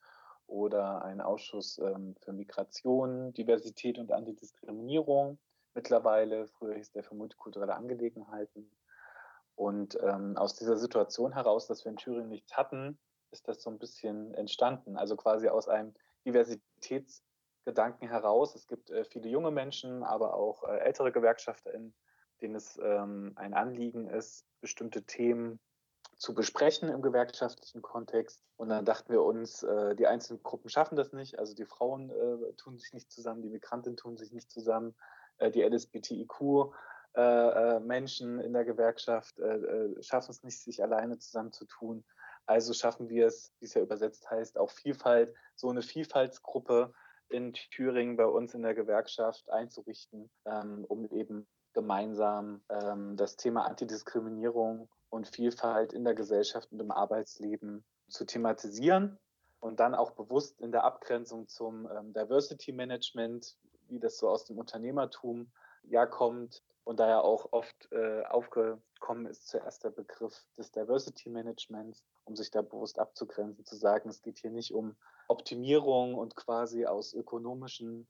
oder 0.47 1.03
einen 1.03 1.21
Ausschuss 1.21 1.79
ähm, 1.79 2.15
für 2.21 2.33
Migration, 2.33 3.35
Diversität 3.35 3.99
und 3.99 4.13
Antidiskriminierung 4.13 5.39
mittlerweile. 5.75 6.47
Früher 6.47 6.75
hieß 6.75 6.93
der 6.93 7.05
für 7.05 7.15
multikulturelle 7.15 7.75
Angelegenheiten. 7.75 8.71
Und 9.59 9.99
ähm, 10.01 10.37
aus 10.37 10.55
dieser 10.55 10.77
Situation 10.77 11.33
heraus, 11.33 11.67
dass 11.67 11.85
wir 11.85 11.91
in 11.91 11.97
Thüringen 11.97 12.29
nichts 12.29 12.57
hatten, 12.57 12.97
ist 13.33 13.49
das 13.49 13.61
so 13.61 13.71
ein 13.71 13.81
bisschen 13.81 14.33
entstanden. 14.35 14.97
Also 14.97 15.17
quasi 15.17 15.49
aus 15.49 15.67
einem 15.67 15.95
Diversitätsgedanken 16.25 18.09
heraus. 18.09 18.55
Es 18.55 18.69
gibt 18.69 18.89
äh, 18.91 19.03
viele 19.03 19.29
junge 19.29 19.51
Menschen, 19.51 20.05
aber 20.05 20.35
auch 20.35 20.63
äh, 20.63 20.79
ältere 20.79 21.11
GewerkschafterInnen, 21.11 21.93
denen 22.41 22.55
es 22.55 22.79
ähm, 22.81 23.33
ein 23.35 23.53
Anliegen 23.53 24.07
ist, 24.07 24.47
bestimmte 24.61 25.03
Themen 25.03 25.59
zu 26.19 26.35
besprechen 26.35 26.89
im 26.89 27.03
gewerkschaftlichen 27.03 27.83
Kontext. 27.83 28.45
Und 28.59 28.69
dann 28.69 28.85
dachten 28.85 29.13
wir 29.13 29.25
uns, 29.25 29.65
äh, 29.65 29.97
die 29.97 30.07
einzelnen 30.07 30.41
Gruppen 30.45 30.71
schaffen 30.71 30.95
das 30.95 31.13
nicht. 31.13 31.37
Also 31.37 31.57
die 31.57 31.67
Frauen 31.67 32.11
äh, 32.11 32.53
tun 32.53 32.79
sich 32.79 32.93
nicht 32.93 33.11
zusammen, 33.11 33.43
die 33.43 33.51
Migrantinnen 33.51 33.97
tun 33.97 34.17
sich 34.17 34.31
nicht 34.31 34.53
zusammen, 34.53 34.95
äh, 35.39 35.51
die 35.51 35.63
LSBTIQ 35.63 36.73
äh, 37.19 37.21
äh, 37.21 37.81
Menschen 37.81 38.39
in 38.39 38.53
der 38.53 38.65
Gewerkschaft 38.65 39.41
äh, 39.41 39.57
äh, 39.57 40.03
schaffen 40.05 40.31
es 40.31 40.45
nicht, 40.45 40.61
sich 40.61 40.81
alleine 40.81 41.19
zusammenzutun. 41.19 42.05
Also 42.47 42.73
schaffen 42.73 43.09
wir 43.09 43.27
es, 43.27 43.53
wie 43.59 43.65
es 43.65 43.75
ja 43.75 43.83
übersetzt 43.83 44.31
heißt, 44.31 44.57
auch 44.57 44.71
Vielfalt, 44.71 45.35
so 45.57 45.69
eine 45.69 45.83
Vielfaltsgruppe 45.83 46.93
in 47.29 47.55
Thüringen 47.55 48.17
bei 48.17 48.27
uns 48.27 48.55
in 48.55 48.63
der 48.63 48.75
Gewerkschaft 48.75 49.51
einzurichten, 49.51 50.31
ähm, 50.45 50.85
um 50.87 51.07
eben 51.11 51.49
gemeinsam 51.73 52.63
ähm, 52.69 53.17
das 53.17 53.37
Thema 53.37 53.67
Antidiskriminierung 53.67 54.89
und 55.11 55.27
Vielfalt 55.27 55.93
in 55.93 56.05
der 56.05 56.15
Gesellschaft 56.15 56.71
und 56.71 56.79
im 56.79 56.93
Arbeitsleben 56.93 57.85
zu 58.07 58.27
thematisieren 58.27 59.19
und 59.59 59.81
dann 59.81 59.97
auch 59.97 60.13
bewusst 60.13 60.61
in 60.61 60.71
der 60.71 60.85
Abgrenzung 60.85 61.49
zum 61.49 61.91
ähm, 61.91 62.13
Diversity 62.13 62.71
Management, 62.71 63.57
wie 63.89 63.99
das 63.99 64.19
so 64.19 64.29
aus 64.29 64.45
dem 64.45 64.57
Unternehmertum 64.57 65.51
ja 65.85 66.07
kommt, 66.07 66.63
und 66.89 66.99
daher 67.01 67.23
auch 67.23 67.53
oft 67.53 67.93
äh, 67.93 68.25
aufgekommen 68.25 69.27
ist 69.27 69.47
zuerst 69.47 69.85
der 69.85 69.91
Begriff 69.91 70.47
des 70.57 70.73
Diversity 70.73 71.29
Managements, 71.29 72.03
um 72.25 72.35
sich 72.35 72.51
da 72.51 72.63
bewusst 72.63 72.99
abzugrenzen, 72.99 73.67
zu 73.67 73.77
sagen, 73.77 74.09
es 74.09 74.23
geht 74.23 74.39
hier 74.39 74.51
nicht 74.51 74.73
um 74.73 74.97
Optimierung 75.29 76.15
und 76.15 76.35
quasi 76.35 76.87
aus 76.87 77.13
ökonomischen 77.13 78.09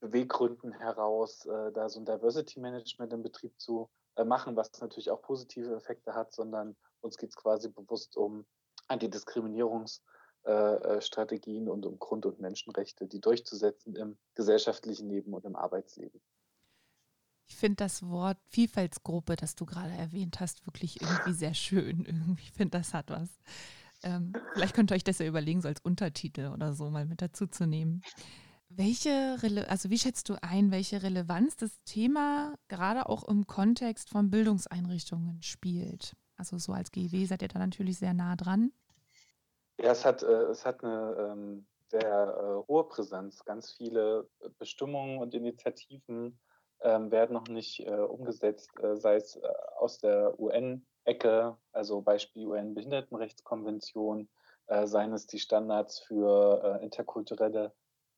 Beweggründen 0.00 0.72
heraus 0.72 1.46
äh, 1.46 1.72
da 1.72 1.88
so 1.88 1.98
ein 1.98 2.04
Diversity 2.04 2.60
Management 2.60 3.14
im 3.14 3.22
Betrieb 3.22 3.58
zu 3.58 3.88
äh, 4.16 4.24
machen, 4.24 4.54
was 4.54 4.70
natürlich 4.82 5.10
auch 5.10 5.22
positive 5.22 5.74
Effekte 5.74 6.14
hat, 6.14 6.34
sondern 6.34 6.76
uns 7.00 7.16
geht 7.16 7.30
es 7.30 7.36
quasi 7.36 7.70
bewusst 7.70 8.18
um 8.18 8.44
Antidiskriminierungsstrategien 8.88 11.66
äh, 11.66 11.68
äh 11.68 11.72
und 11.72 11.86
um 11.86 11.98
Grund- 11.98 12.26
und 12.26 12.38
Menschenrechte, 12.38 13.06
die 13.06 13.22
durchzusetzen 13.22 13.96
im 13.96 14.18
gesellschaftlichen 14.34 15.08
Leben 15.08 15.32
und 15.32 15.46
im 15.46 15.56
Arbeitsleben. 15.56 16.20
Ich 17.50 17.56
finde 17.56 17.76
das 17.76 18.08
Wort 18.08 18.38
Vielfaltsgruppe, 18.46 19.34
das 19.34 19.56
du 19.56 19.66
gerade 19.66 19.90
erwähnt 19.90 20.38
hast, 20.38 20.64
wirklich 20.66 21.02
irgendwie 21.02 21.32
sehr 21.32 21.52
schön. 21.52 22.04
Irgendwie 22.06 22.48
finde, 22.54 22.78
das 22.78 22.94
hat 22.94 23.10
was. 23.10 23.28
Ähm, 24.04 24.32
vielleicht 24.54 24.74
könnt 24.74 24.92
ihr 24.92 24.94
euch 24.94 25.04
das 25.04 25.18
ja 25.18 25.26
überlegen, 25.26 25.60
so 25.60 25.66
als 25.66 25.80
Untertitel 25.80 26.52
oder 26.54 26.72
so 26.72 26.88
mal 26.90 27.06
mit 27.06 27.20
dazu 27.20 27.48
zu 27.48 27.66
nehmen. 27.66 28.02
Welche, 28.68 29.36
Rele 29.42 29.68
also 29.68 29.90
wie 29.90 29.98
schätzt 29.98 30.28
du 30.28 30.40
ein, 30.42 30.70
welche 30.70 31.02
Relevanz 31.02 31.56
das 31.56 31.82
Thema 31.82 32.54
gerade 32.68 33.08
auch 33.08 33.24
im 33.24 33.48
Kontext 33.48 34.10
von 34.10 34.30
Bildungseinrichtungen 34.30 35.42
spielt? 35.42 36.14
Also 36.36 36.56
so 36.56 36.72
als 36.72 36.92
GEW 36.92 37.26
seid 37.26 37.42
ihr 37.42 37.48
da 37.48 37.58
natürlich 37.58 37.98
sehr 37.98 38.14
nah 38.14 38.36
dran. 38.36 38.72
Ja, 39.78 39.90
es 39.90 40.04
hat, 40.04 40.22
äh, 40.22 40.44
es 40.44 40.64
hat 40.64 40.84
eine 40.84 41.32
ähm, 41.32 41.66
sehr 41.90 42.62
äh, 42.64 42.68
hohe 42.68 42.84
Präsenz. 42.84 43.44
Ganz 43.44 43.72
viele 43.72 44.30
Bestimmungen 44.60 45.18
und 45.18 45.34
Initiativen 45.34 46.38
werden 46.82 47.34
noch 47.34 47.48
nicht 47.48 47.80
äh, 47.80 47.90
umgesetzt, 47.90 48.70
äh, 48.82 48.96
sei 48.96 49.16
es 49.16 49.36
äh, 49.36 49.48
aus 49.78 49.98
der 49.98 50.38
UN-Ecke, 50.40 51.56
also 51.72 52.00
Beispiel 52.00 52.46
UN-Behindertenrechtskonvention, 52.46 54.28
seien 54.84 55.12
es 55.12 55.26
die 55.26 55.40
Standards 55.40 55.98
für 55.98 56.78
interkulturelle 56.80 57.72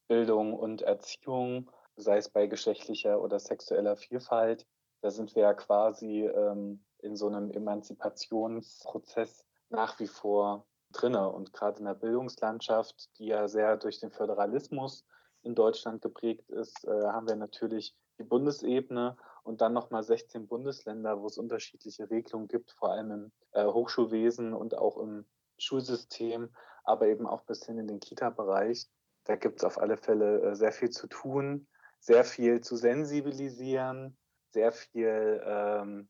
Bildung 0.06 0.52
und 0.52 0.82
Erziehung, 0.82 1.70
sei 1.96 2.18
es 2.18 2.28
bei 2.28 2.46
geschlechtlicher 2.46 3.22
oder 3.22 3.38
sexueller 3.38 3.96
Vielfalt. 3.96 4.66
Da 5.00 5.10
sind 5.10 5.34
wir 5.34 5.44
ja 5.44 5.54
quasi 5.54 6.26
ähm, 6.26 6.84
in 6.98 7.16
so 7.16 7.26
einem 7.28 7.50
Emanzipationsprozess 7.50 9.46
nach 9.70 9.98
wie 9.98 10.06
vor 10.06 10.66
drinne. 10.92 11.28
Und 11.30 11.52
gerade 11.52 11.78
in 11.78 11.86
der 11.86 11.94
Bildungslandschaft, 11.94 13.08
die 13.18 13.26
ja 13.26 13.48
sehr 13.48 13.76
durch 13.76 13.98
den 13.98 14.10
Föderalismus 14.10 15.06
in 15.42 15.54
Deutschland 15.54 16.02
geprägt 16.02 16.50
ist, 16.50 16.84
äh, 16.84 17.06
haben 17.06 17.26
wir 17.26 17.36
natürlich 17.36 17.96
die 18.22 18.28
Bundesebene 18.28 19.16
und 19.42 19.60
dann 19.60 19.72
nochmal 19.72 20.02
16 20.02 20.46
Bundesländer, 20.46 21.20
wo 21.20 21.26
es 21.26 21.38
unterschiedliche 21.38 22.08
Regelungen 22.10 22.48
gibt, 22.48 22.70
vor 22.72 22.92
allem 22.92 23.10
im 23.10 23.32
äh, 23.52 23.64
Hochschulwesen 23.64 24.54
und 24.54 24.78
auch 24.78 24.96
im 24.98 25.24
Schulsystem, 25.58 26.50
aber 26.84 27.08
eben 27.08 27.26
auch 27.26 27.42
bis 27.42 27.64
hin 27.66 27.78
in 27.78 27.88
den 27.88 28.00
Kita-Bereich. 28.00 28.88
Da 29.24 29.36
gibt 29.36 29.58
es 29.58 29.64
auf 29.64 29.78
alle 29.78 29.96
Fälle 29.96 30.42
äh, 30.42 30.54
sehr 30.54 30.72
viel 30.72 30.90
zu 30.90 31.06
tun, 31.06 31.66
sehr 32.00 32.24
viel 32.24 32.60
zu 32.60 32.76
sensibilisieren, 32.76 34.16
sehr 34.50 34.72
viel 34.72 35.42
ähm, 35.44 36.08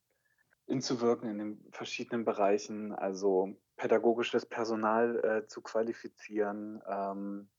inzuwirken 0.66 1.28
in 1.30 1.38
den 1.38 1.68
verschiedenen 1.72 2.24
Bereichen, 2.24 2.92
also 2.92 3.56
pädagogisches 3.76 4.46
Personal 4.46 5.24
äh, 5.24 5.46
zu 5.46 5.60
qualifizieren, 5.60 6.82
ähm, 6.86 7.50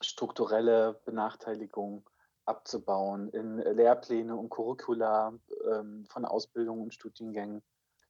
strukturelle 0.00 1.00
Benachteiligung 1.04 2.08
abzubauen, 2.46 3.28
in 3.30 3.58
Lehrpläne 3.58 4.36
und 4.36 4.50
Curricula 4.50 5.32
ähm, 5.70 6.04
von 6.06 6.24
Ausbildungen 6.24 6.82
und 6.82 6.94
Studiengängen 6.94 7.62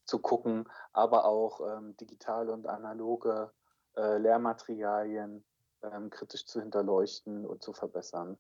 zu 0.05 0.19
gucken, 0.19 0.69
aber 0.93 1.25
auch 1.25 1.61
ähm, 1.61 1.97
digitale 1.97 2.53
und 2.53 2.67
analoge 2.67 3.53
äh, 3.97 4.19
Lehrmaterialien 4.19 5.45
ähm, 5.83 6.11
kritisch 6.11 6.47
zu 6.47 6.61
hinterleuchten 6.61 7.47
und 7.47 7.63
zu 7.63 7.73
verbessern. 7.73 8.37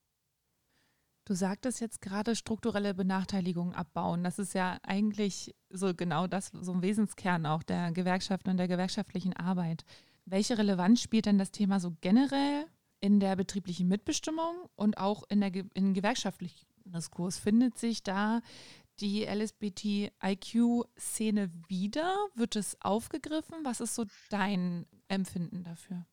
Du 1.26 1.34
sagtest 1.34 1.80
jetzt 1.80 2.02
gerade 2.02 2.36
strukturelle 2.36 2.92
Benachteiligung 2.92 3.72
abbauen. 3.72 4.24
Das 4.24 4.38
ist 4.38 4.52
ja 4.52 4.76
eigentlich 4.82 5.54
so 5.70 5.94
genau 5.94 6.26
das, 6.26 6.48
so 6.48 6.72
ein 6.72 6.82
Wesenskern 6.82 7.46
auch 7.46 7.62
der 7.62 7.92
Gewerkschaften 7.92 8.50
und 8.50 8.58
der 8.58 8.68
gewerkschaftlichen 8.68 9.34
Arbeit. 9.34 9.84
Welche 10.26 10.58
Relevanz 10.58 11.00
spielt 11.00 11.24
denn 11.24 11.38
das 11.38 11.50
Thema 11.50 11.80
so 11.80 11.92
generell 12.02 12.66
in 13.04 13.20
der 13.20 13.36
betrieblichen 13.36 13.86
Mitbestimmung 13.86 14.70
und 14.76 14.96
auch 14.96 15.24
in 15.28 15.42
der 15.42 15.52
in 15.74 15.92
gewerkschaftlichen 15.92 16.66
Diskurs? 16.86 17.36
Findet 17.36 17.76
sich 17.76 18.02
da 18.02 18.40
die 19.00 19.26
LSBTIQ-Szene 19.26 20.10
wieder? 21.68 22.16
Wird 22.34 22.56
es 22.56 22.78
aufgegriffen? 22.80 23.58
Was 23.62 23.82
ist 23.82 23.94
so 23.94 24.06
dein 24.30 24.86
Empfinden 25.08 25.64
dafür? 25.64 26.06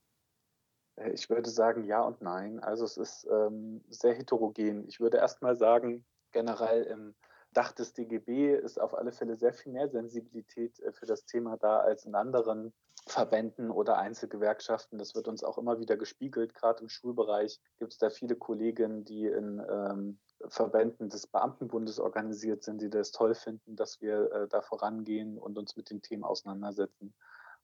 Äh, 0.97 1.11
ich 1.11 1.29
würde 1.29 1.49
sagen 1.49 1.85
ja 1.85 2.01
und 2.01 2.21
nein. 2.21 2.59
Also 2.59 2.83
es 2.83 2.97
ist 2.97 3.25
ähm, 3.31 3.85
sehr 3.87 4.13
heterogen. 4.13 4.85
Ich 4.89 4.99
würde 4.99 5.15
erst 5.15 5.41
mal 5.41 5.55
sagen, 5.55 6.03
generell 6.33 6.83
im 6.83 7.15
Dach 7.53 7.71
des 7.73 7.93
DGB 7.93 8.55
ist 8.55 8.79
auf 8.79 8.93
alle 8.93 9.11
Fälle 9.11 9.35
sehr 9.35 9.53
viel 9.53 9.73
mehr 9.73 9.89
Sensibilität 9.89 10.79
äh, 10.79 10.91
für 10.91 11.05
das 11.05 11.25
Thema 11.25 11.57
da 11.57 11.79
als 11.79 12.05
in 12.05 12.15
anderen 12.15 12.73
Verbänden 13.07 13.71
oder 13.71 13.97
Einzelgewerkschaften. 13.97 14.97
Das 14.97 15.15
wird 15.15 15.27
uns 15.27 15.43
auch 15.43 15.57
immer 15.57 15.79
wieder 15.79 15.97
gespiegelt. 15.97 16.53
Gerade 16.53 16.83
im 16.83 16.89
Schulbereich 16.89 17.59
gibt 17.79 17.93
es 17.93 17.97
da 17.97 18.09
viele 18.09 18.35
Kolleginnen, 18.35 19.03
die 19.03 19.25
in 19.25 19.61
ähm, 19.69 20.19
Verbänden 20.47 21.09
des 21.09 21.27
Beamtenbundes 21.27 21.99
organisiert 21.99 22.63
sind, 22.63 22.81
die 22.81 22.89
das 22.89 23.11
toll 23.11 23.33
finden, 23.33 23.75
dass 23.75 24.01
wir 24.01 24.31
äh, 24.31 24.47
da 24.47 24.61
vorangehen 24.61 25.37
und 25.37 25.57
uns 25.57 25.75
mit 25.75 25.89
den 25.89 26.01
Themen 26.01 26.23
auseinandersetzen. 26.23 27.13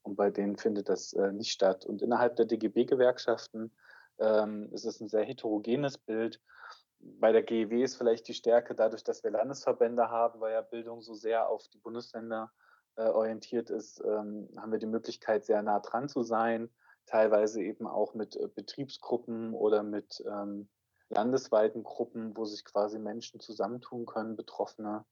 Und 0.02 0.16
bei 0.16 0.32
denen 0.32 0.58
findet 0.58 0.90
das 0.90 1.14
äh, 1.14 1.32
nicht 1.32 1.52
statt. 1.52 1.86
Und 1.86 2.02
innerhalb 2.02 2.36
der 2.36 2.46
DGB-Gewerkschaften 2.46 3.72
ähm, 4.20 4.70
ist 4.74 4.86
es 4.86 5.00
ein 5.02 5.10
sehr 5.10 5.24
heterogenes 5.24 5.98
Bild 5.98 6.42
bei 7.00 7.32
der 7.32 7.44
GEW 7.44 7.84
ist 7.84 7.96
vielleicht 7.96 8.28
die 8.28 8.34
Stärke 8.34 8.76
dadurch, 8.76 9.04
dass 9.04 9.24
wir 9.24 9.32
Landesverbände 9.32 10.10
haben, 10.10 10.40
weil 10.40 10.54
ja 10.54 10.62
Bildung 10.62 11.02
so 11.02 11.14
sehr 11.14 11.50
auf 11.50 11.68
die 11.70 11.78
Bundesländer 11.78 12.52
äh, 12.96 13.10
orientiert 13.10 13.70
ist, 13.70 14.04
ähm, 14.04 14.50
haben 14.58 14.72
wir 14.72 14.80
die 14.80 14.88
Möglichkeit, 14.88 15.46
sehr 15.46 15.62
nah 15.62 15.80
dran 15.80 16.10
zu 16.10 16.24
sein, 16.24 16.70
teilweise 17.06 17.62
eben 17.62 17.88
auch 17.88 18.14
mit 18.14 18.36
äh, 18.36 18.48
Betriebsgruppen 18.48 19.54
oder 19.54 19.84
mit 19.84 20.24
ähm, 20.28 20.70
landesweiten 21.10 21.84
Gruppen, 21.84 22.36
wo 22.36 22.46
sich 22.46 22.66
quasi 22.66 23.00
Menschen 23.00 23.40
zusammentun 23.40 24.06
können, 24.06 24.36
Betroffene, 24.36 25.06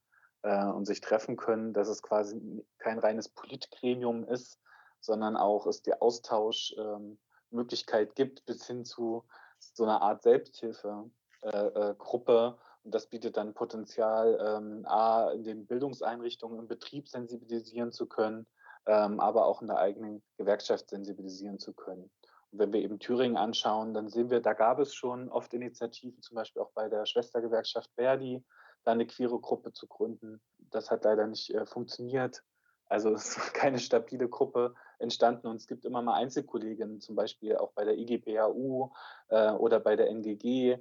äh, 0.45 0.65
und 0.65 0.85
sich 0.85 1.01
treffen 1.01 1.35
können, 1.37 1.73
dass 1.73 1.87
es 1.87 2.03
quasi 2.03 2.63
kein 2.77 2.99
reines 2.99 3.29
Politgremium 3.29 4.25
ist, 4.25 4.59
sondern 4.99 5.37
auch 5.37 5.65
es 5.65 5.81
die 5.81 5.99
Austauschmöglichkeit 5.99 8.09
ähm, 8.09 8.15
gibt 8.15 8.45
bis 8.45 8.67
hin 8.67 8.85
zu 8.85 9.25
so 9.59 9.83
einer 9.83 10.01
Art 10.01 10.23
Selbsthilfe 10.23 11.09
äh, 11.45 11.95
Gruppe. 11.97 12.57
Und 12.83 12.93
das 12.93 13.07
bietet 13.07 13.37
dann 13.37 13.53
Potenzial, 13.53 14.37
ähm, 14.39 14.85
A, 14.85 15.31
in 15.31 15.43
den 15.43 15.65
Bildungseinrichtungen 15.65 16.59
im 16.59 16.67
Betrieb 16.67 17.07
sensibilisieren 17.07 17.91
zu 17.91 18.05
können, 18.05 18.45
ähm, 18.85 19.19
aber 19.19 19.45
auch 19.45 19.61
in 19.61 19.67
der 19.67 19.79
eigenen 19.79 20.23
Gewerkschaft 20.37 20.89
sensibilisieren 20.89 21.59
zu 21.59 21.73
können. 21.73 22.11
Und 22.51 22.59
wenn 22.59 22.73
wir 22.73 22.81
eben 22.81 22.99
Thüringen 22.99 23.37
anschauen, 23.37 23.93
dann 23.93 24.09
sehen 24.09 24.29
wir, 24.29 24.39
da 24.39 24.53
gab 24.53 24.79
es 24.79 24.93
schon 24.93 25.29
oft 25.29 25.53
Initiativen, 25.53 26.21
zum 26.21 26.35
Beispiel 26.35 26.61
auch 26.61 26.71
bei 26.73 26.89
der 26.89 27.05
Schwestergewerkschaft 27.05 27.91
Verdi, 27.95 28.43
da 28.83 28.91
eine 28.91 29.07
queere 29.07 29.39
Gruppe 29.39 29.73
zu 29.73 29.87
gründen. 29.87 30.39
Das 30.69 30.91
hat 30.91 31.03
leider 31.03 31.27
nicht 31.27 31.53
äh, 31.53 31.65
funktioniert. 31.65 32.43
Also 32.87 33.11
es 33.13 33.35
ist 33.37 33.37
keine 33.53 33.79
stabile 33.79 34.29
Gruppe 34.29 34.75
entstanden 34.99 35.47
und 35.47 35.57
es 35.57 35.67
gibt 35.67 35.85
immer 35.85 36.01
mal 36.01 36.13
Einzelkolleginnen, 36.15 37.01
zum 37.01 37.15
Beispiel 37.15 37.57
auch 37.57 37.71
bei 37.73 37.83
der 37.83 37.97
IGBAU 37.97 38.91
äh, 39.29 39.51
oder 39.51 39.79
bei 39.79 39.95
der 39.95 40.09
NGG, 40.09 40.77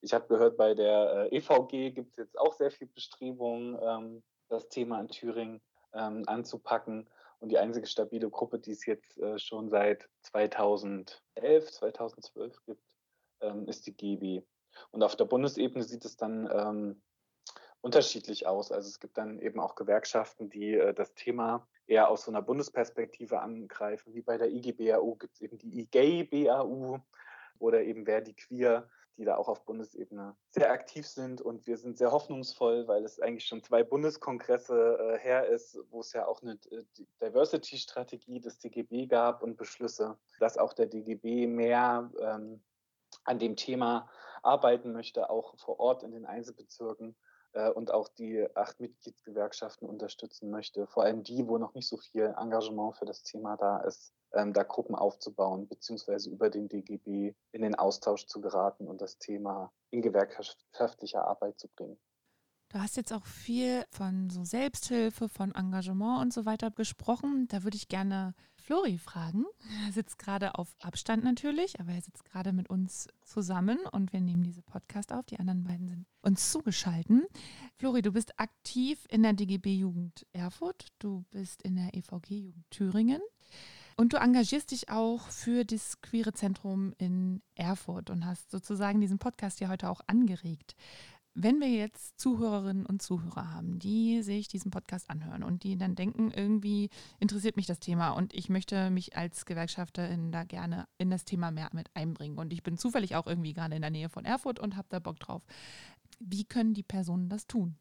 ich 0.00 0.14
habe 0.14 0.26
gehört, 0.28 0.56
bei 0.56 0.74
der 0.74 1.28
äh, 1.32 1.36
EVG 1.36 1.94
gibt 1.94 2.10
es 2.12 2.16
jetzt 2.16 2.38
auch 2.38 2.52
sehr 2.54 2.70
viel 2.70 2.88
Bestrebungen, 2.88 3.78
ähm, 3.80 4.22
das 4.48 4.68
Thema 4.68 5.00
in 5.00 5.08
Thüringen 5.08 5.60
ähm, 5.92 6.22
anzupacken. 6.26 7.08
Und 7.40 7.50
die 7.50 7.58
einzige 7.58 7.86
stabile 7.86 8.30
Gruppe, 8.30 8.58
die 8.58 8.72
es 8.72 8.84
jetzt 8.86 9.18
äh, 9.18 9.38
schon 9.38 9.68
seit 9.68 10.08
2011, 10.22 11.70
2012 11.70 12.64
gibt, 12.64 12.82
ähm, 13.40 13.66
ist 13.68 13.86
die 13.86 13.96
GB. 13.96 14.42
Und 14.90 15.02
auf 15.02 15.16
der 15.16 15.24
Bundesebene 15.24 15.84
sieht 15.84 16.04
es 16.04 16.16
dann 16.16 16.46
unterschiedlich 17.80 18.46
aus. 18.46 18.72
Also 18.72 18.88
es 18.88 19.00
gibt 19.00 19.18
dann 19.18 19.38
eben 19.38 19.60
auch 19.60 19.74
Gewerkschaften, 19.74 20.50
die 20.50 20.74
äh, 20.74 20.94
das 20.94 21.14
Thema 21.14 21.66
eher 21.86 22.10
aus 22.10 22.24
so 22.24 22.30
einer 22.30 22.42
Bundesperspektive 22.42 23.40
angreifen. 23.40 24.14
Wie 24.14 24.22
bei 24.22 24.36
der 24.36 24.50
IGBAU 24.50 25.14
gibt 25.14 25.34
es 25.34 25.40
eben 25.40 25.58
die 25.58 25.80
IGay-BAU 25.80 26.98
oder 27.58 27.82
eben 27.82 28.04
Verdi 28.04 28.34
Queer, 28.34 28.88
die 29.18 29.24
da 29.24 29.36
auch 29.36 29.48
auf 29.48 29.64
Bundesebene 29.64 30.36
sehr 30.48 30.70
aktiv 30.70 31.06
sind. 31.06 31.42
Und 31.42 31.66
wir 31.66 31.76
sind 31.76 31.98
sehr 31.98 32.12
hoffnungsvoll, 32.12 32.86
weil 32.86 33.04
es 33.04 33.20
eigentlich 33.20 33.46
schon 33.46 33.62
zwei 33.62 33.82
Bundeskongresse 33.82 35.16
äh, 35.16 35.18
her 35.18 35.46
ist, 35.46 35.78
wo 35.90 36.00
es 36.00 36.12
ja 36.12 36.26
auch 36.26 36.40
eine 36.40 36.52
äh, 36.70 36.84
Diversity-Strategie 37.20 38.40
des 38.40 38.58
DGB 38.58 39.06
gab 39.06 39.42
und 39.42 39.56
Beschlüsse, 39.56 40.16
dass 40.38 40.56
auch 40.56 40.72
der 40.72 40.86
DGB 40.86 41.48
mehr 41.48 42.10
ähm, 42.20 42.62
an 43.24 43.38
dem 43.38 43.56
Thema 43.56 44.08
arbeiten 44.42 44.92
möchte, 44.92 45.28
auch 45.28 45.58
vor 45.58 45.80
Ort 45.80 46.04
in 46.04 46.12
den 46.12 46.24
Einzelbezirken 46.24 47.16
äh, 47.58 47.70
und 47.70 47.90
auch 47.92 48.08
die 48.08 48.46
acht 48.54 48.78
Mitgliedsgewerkschaften 48.80 49.88
unterstützen 49.88 50.50
möchte. 50.50 50.86
Vor 50.86 51.02
allem 51.02 51.24
die, 51.24 51.46
wo 51.46 51.58
noch 51.58 51.74
nicht 51.74 51.88
so 51.88 51.96
viel 51.96 52.34
Engagement 52.38 52.96
für 52.96 53.04
das 53.04 53.22
Thema 53.22 53.56
da 53.56 53.78
ist 53.80 54.12
ähm, 54.32 54.52
da 54.52 54.62
Gruppen 54.62 54.94
aufzubauen, 54.94 55.68
beziehungsweise 55.68 56.30
über 56.30 56.50
den 56.50 56.68
DGB 56.68 57.34
in 57.52 57.62
den 57.62 57.74
Austausch 57.74 58.26
zu 58.26 58.40
geraten 58.40 58.86
und 58.86 59.00
das 59.00 59.18
Thema 59.18 59.72
in 59.90 60.02
gewerkschaftlicher 60.02 61.26
Arbeit 61.26 61.58
zu 61.58 61.68
bringen. 61.68 61.98
Du 62.70 62.78
hast 62.78 62.96
jetzt 62.98 63.14
auch 63.14 63.24
viel 63.24 63.84
von 63.90 64.28
so 64.28 64.44
Selbsthilfe, 64.44 65.30
von 65.30 65.54
Engagement 65.54 66.20
und 66.20 66.32
so 66.34 66.44
weiter 66.44 66.70
gesprochen. 66.70 67.48
Da 67.48 67.64
würde 67.64 67.78
ich 67.78 67.88
gerne 67.88 68.34
Flori 68.68 68.98
fragen. 68.98 69.46
Er 69.86 69.92
sitzt 69.94 70.18
gerade 70.18 70.58
auf 70.58 70.76
Abstand 70.82 71.24
natürlich, 71.24 71.80
aber 71.80 71.92
er 71.92 72.02
sitzt 72.02 72.26
gerade 72.26 72.52
mit 72.52 72.68
uns 72.68 73.08
zusammen 73.24 73.78
und 73.92 74.12
wir 74.12 74.20
nehmen 74.20 74.42
diese 74.42 74.60
Podcast 74.60 75.10
auf. 75.10 75.24
Die 75.24 75.38
anderen 75.40 75.64
beiden 75.64 75.88
sind 75.88 76.06
uns 76.20 76.52
zugeschalten. 76.52 77.24
Flori, 77.78 78.02
du 78.02 78.12
bist 78.12 78.38
aktiv 78.38 79.06
in 79.08 79.22
der 79.22 79.32
DGB 79.32 79.74
Jugend 79.74 80.26
Erfurt, 80.34 80.88
du 80.98 81.24
bist 81.30 81.62
in 81.62 81.76
der 81.76 81.94
EVG 81.94 82.40
Jugend 82.40 82.70
Thüringen. 82.70 83.22
Und 83.96 84.12
du 84.12 84.18
engagierst 84.18 84.70
dich 84.70 84.90
auch 84.90 85.28
für 85.28 85.64
das 85.64 86.02
Queere 86.02 86.34
Zentrum 86.34 86.92
in 86.98 87.40
Erfurt 87.54 88.10
und 88.10 88.26
hast 88.26 88.50
sozusagen 88.50 89.00
diesen 89.00 89.18
Podcast 89.18 89.60
ja 89.60 89.70
heute 89.70 89.88
auch 89.88 90.02
angeregt. 90.06 90.76
Wenn 91.40 91.60
wir 91.60 91.68
jetzt 91.68 92.18
Zuhörerinnen 92.18 92.84
und 92.84 93.00
Zuhörer 93.00 93.52
haben, 93.52 93.78
die 93.78 94.22
sich 94.22 94.48
diesen 94.48 94.72
Podcast 94.72 95.08
anhören 95.08 95.44
und 95.44 95.62
die 95.62 95.76
dann 95.76 95.94
denken, 95.94 96.32
irgendwie 96.32 96.90
interessiert 97.20 97.56
mich 97.56 97.66
das 97.66 97.78
Thema 97.78 98.10
und 98.10 98.34
ich 98.34 98.48
möchte 98.48 98.90
mich 98.90 99.16
als 99.16 99.46
Gewerkschafterin 99.46 100.32
da 100.32 100.42
gerne 100.42 100.88
in 100.98 101.10
das 101.10 101.24
Thema 101.24 101.52
mehr 101.52 101.70
mit 101.72 101.90
einbringen 101.94 102.38
und 102.38 102.52
ich 102.52 102.64
bin 102.64 102.76
zufällig 102.76 103.14
auch 103.14 103.28
irgendwie 103.28 103.52
gerade 103.52 103.76
in 103.76 103.82
der 103.82 103.92
Nähe 103.92 104.08
von 104.08 104.24
Erfurt 104.24 104.58
und 104.58 104.76
habe 104.76 104.88
da 104.90 104.98
Bock 104.98 105.20
drauf. 105.20 105.44
Wie 106.18 106.44
können 106.44 106.74
die 106.74 106.82
Personen 106.82 107.28
das 107.28 107.46
tun? 107.46 107.78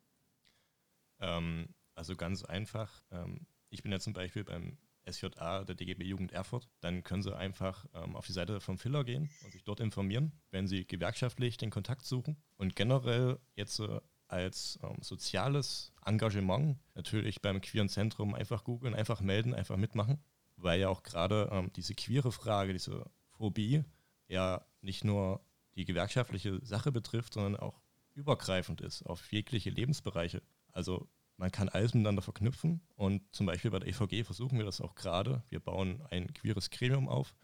Ähm, 1.19 1.73
also 1.95 2.15
ganz 2.15 2.43
einfach. 2.43 3.01
Ähm, 3.09 3.47
ich 3.71 3.81
bin 3.81 3.91
ja 3.91 3.99
zum 3.99 4.13
Beispiel 4.13 4.43
beim 4.43 4.77
SJA 5.09 5.63
der 5.63 5.75
DGB 5.75 6.03
Jugend 6.05 6.31
Erfurt, 6.31 6.67
dann 6.81 7.03
können 7.03 7.23
Sie 7.23 7.35
einfach 7.35 7.85
ähm, 7.93 8.15
auf 8.15 8.25
die 8.25 8.33
Seite 8.33 8.59
vom 8.59 8.77
Filler 8.77 9.03
gehen 9.03 9.29
und 9.43 9.51
sich 9.51 9.63
dort 9.63 9.79
informieren, 9.79 10.31
wenn 10.51 10.67
Sie 10.67 10.85
gewerkschaftlich 10.85 11.57
den 11.57 11.69
Kontakt 11.69 12.05
suchen. 12.05 12.37
Und 12.57 12.75
generell 12.75 13.39
jetzt 13.55 13.79
äh, 13.79 13.99
als 14.27 14.79
ähm, 14.83 14.97
soziales 15.01 15.93
Engagement 16.05 16.77
natürlich 16.95 17.41
beim 17.41 17.61
Queeren 17.61 17.89
Zentrum 17.89 18.33
einfach 18.33 18.63
googeln, 18.63 18.93
einfach 18.93 19.21
melden, 19.21 19.53
einfach 19.53 19.77
mitmachen, 19.77 20.19
weil 20.55 20.79
ja 20.79 20.89
auch 20.89 21.03
gerade 21.03 21.49
ähm, 21.51 21.71
diese 21.75 21.95
queere 21.95 22.31
Frage, 22.31 22.73
diese 22.73 23.05
Phobie 23.37 23.83
ja 24.27 24.65
nicht 24.81 25.03
nur 25.03 25.41
die 25.75 25.85
gewerkschaftliche 25.85 26.59
Sache 26.65 26.91
betrifft, 26.91 27.33
sondern 27.33 27.55
auch 27.55 27.81
übergreifend 28.13 28.81
ist 28.81 29.03
auf 29.03 29.31
jegliche 29.31 29.69
Lebensbereiche. 29.69 30.41
Also 30.71 31.07
man 31.37 31.51
kann 31.51 31.69
alles 31.69 31.93
miteinander 31.93 32.21
verknüpfen 32.21 32.81
und 32.95 33.21
zum 33.33 33.45
Beispiel 33.45 33.71
bei 33.71 33.79
der 33.79 33.87
EVG 33.89 34.23
versuchen 34.23 34.57
wir 34.57 34.65
das 34.65 34.81
auch 34.81 34.95
gerade. 34.95 35.43
Wir 35.49 35.59
bauen 35.59 36.01
ein 36.09 36.33
queeres 36.33 36.69
Gremium 36.71 37.07
auf 37.07 37.35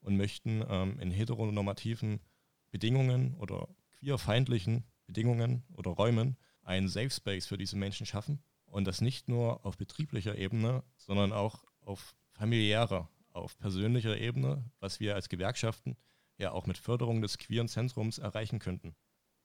und 0.00 0.16
möchten 0.16 0.62
ähm, 0.68 0.98
in 1.00 1.10
heteronormativen 1.10 2.20
Bedingungen 2.70 3.34
oder 3.34 3.68
queerfeindlichen 3.98 4.84
Bedingungen 5.06 5.64
oder 5.72 5.90
Räumen 5.90 6.36
einen 6.62 6.88
Safe 6.88 7.10
Space 7.10 7.46
für 7.46 7.56
diese 7.56 7.76
Menschen 7.76 8.06
schaffen 8.06 8.42
und 8.66 8.86
das 8.86 9.00
nicht 9.00 9.28
nur 9.28 9.64
auf 9.64 9.78
betrieblicher 9.78 10.36
Ebene, 10.36 10.84
sondern 10.96 11.32
auch 11.32 11.64
auf 11.80 12.14
familiärer, 12.32 13.08
auf 13.32 13.58
persönlicher 13.58 14.18
Ebene, 14.18 14.70
was 14.78 15.00
wir 15.00 15.14
als 15.14 15.30
Gewerkschaften 15.30 15.96
ja 16.36 16.52
auch 16.52 16.66
mit 16.66 16.76
Förderung 16.76 17.22
des 17.22 17.38
queeren 17.38 17.68
Zentrums 17.68 18.18
erreichen 18.18 18.58
könnten. 18.58 18.94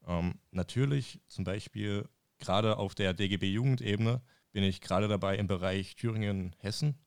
Ähm, 0.05 0.39
natürlich 0.51 1.21
zum 1.27 1.45
Beispiel 1.45 2.07
gerade 2.43 2.77
auf 2.77 2.93
der 2.93 3.13
DGB-Jugendebene 3.13 4.21
bin 4.51 4.63
ich 4.63 4.81
gerade 4.81 5.07
dabei 5.07 5.37
im 5.37 5.47
Bereich 5.47 5.95
Thüringen-Hessen 5.95 6.99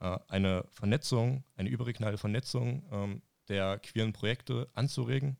äh, 0.00 0.18
eine 0.28 0.64
Vernetzung, 0.70 1.44
eine 1.56 1.68
überregionale 1.68 2.16
Vernetzung 2.16 2.84
ähm, 2.90 3.22
der 3.48 3.78
queeren 3.78 4.12
Projekte 4.12 4.68
anzuregen, 4.74 5.36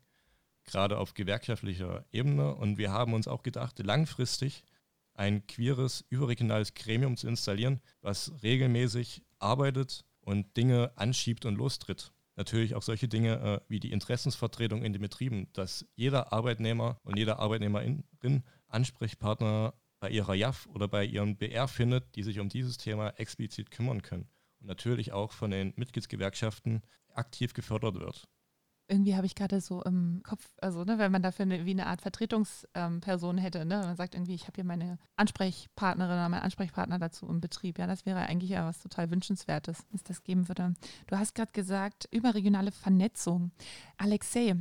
gerade 0.64 0.98
auf 0.98 1.14
gewerkschaftlicher 1.14 2.04
Ebene. 2.10 2.54
Und 2.54 2.78
wir 2.78 2.90
haben 2.90 3.14
uns 3.14 3.28
auch 3.28 3.42
gedacht, 3.42 3.78
langfristig 3.78 4.64
ein 5.14 5.46
queeres, 5.46 6.04
überregionales 6.08 6.74
Gremium 6.74 7.16
zu 7.16 7.28
installieren, 7.28 7.80
was 8.00 8.32
regelmäßig 8.42 9.22
arbeitet 9.38 10.04
und 10.20 10.56
Dinge 10.56 10.92
anschiebt 10.96 11.44
und 11.44 11.56
lostritt. 11.56 12.12
Natürlich 12.34 12.74
auch 12.74 12.82
solche 12.82 13.08
Dinge 13.08 13.40
äh, 13.40 13.60
wie 13.68 13.80
die 13.80 13.92
Interessensvertretung 13.92 14.84
in 14.84 14.92
den 14.92 15.02
Betrieben, 15.02 15.48
dass 15.52 15.86
jeder 15.94 16.32
Arbeitnehmer 16.32 17.00
und 17.02 17.18
jede 17.18 17.38
Arbeitnehmerin 17.38 18.44
Ansprechpartner 18.68 19.74
bei 20.00 20.10
ihrer 20.10 20.34
JAF 20.34 20.66
oder 20.66 20.88
bei 20.88 21.04
ihrem 21.04 21.36
BR 21.36 21.68
findet, 21.68 22.14
die 22.14 22.22
sich 22.22 22.38
um 22.38 22.48
dieses 22.48 22.76
Thema 22.76 23.10
explizit 23.18 23.70
kümmern 23.70 24.02
können. 24.02 24.28
Und 24.60 24.66
natürlich 24.66 25.12
auch 25.12 25.32
von 25.32 25.50
den 25.50 25.72
Mitgliedsgewerkschaften 25.76 26.82
aktiv 27.14 27.54
gefördert 27.54 27.96
wird 27.96 28.28
irgendwie 28.88 29.14
habe 29.14 29.26
ich 29.26 29.34
gerade 29.34 29.60
so 29.60 29.82
im 29.82 30.22
Kopf, 30.24 30.48
also 30.60 30.82
ne, 30.84 30.98
wenn 30.98 31.12
man 31.12 31.22
dafür 31.22 31.44
eine, 31.44 31.66
wie 31.66 31.72
eine 31.72 31.86
Art 31.86 32.00
Vertretungsperson 32.00 33.36
ähm, 33.36 33.42
hätte, 33.42 33.64
ne, 33.64 33.78
man 33.78 33.96
sagt 33.96 34.14
irgendwie, 34.14 34.34
ich 34.34 34.44
habe 34.44 34.54
hier 34.56 34.64
meine 34.64 34.98
Ansprechpartnerin 35.16 36.12
oder 36.12 36.28
meinen 36.28 36.42
Ansprechpartner 36.42 36.98
dazu 36.98 37.28
im 37.28 37.40
Betrieb. 37.40 37.78
Ja, 37.78 37.86
das 37.86 38.06
wäre 38.06 38.20
eigentlich 38.20 38.50
ja 38.50 38.66
was 38.66 38.80
total 38.80 39.10
Wünschenswertes, 39.10 39.86
dass 39.92 40.02
das 40.02 40.22
geben 40.24 40.48
würde. 40.48 40.74
Du 41.06 41.18
hast 41.18 41.34
gerade 41.34 41.52
gesagt, 41.52 42.08
überregionale 42.10 42.72
Vernetzung. 42.72 43.52
Alexei, 43.98 44.56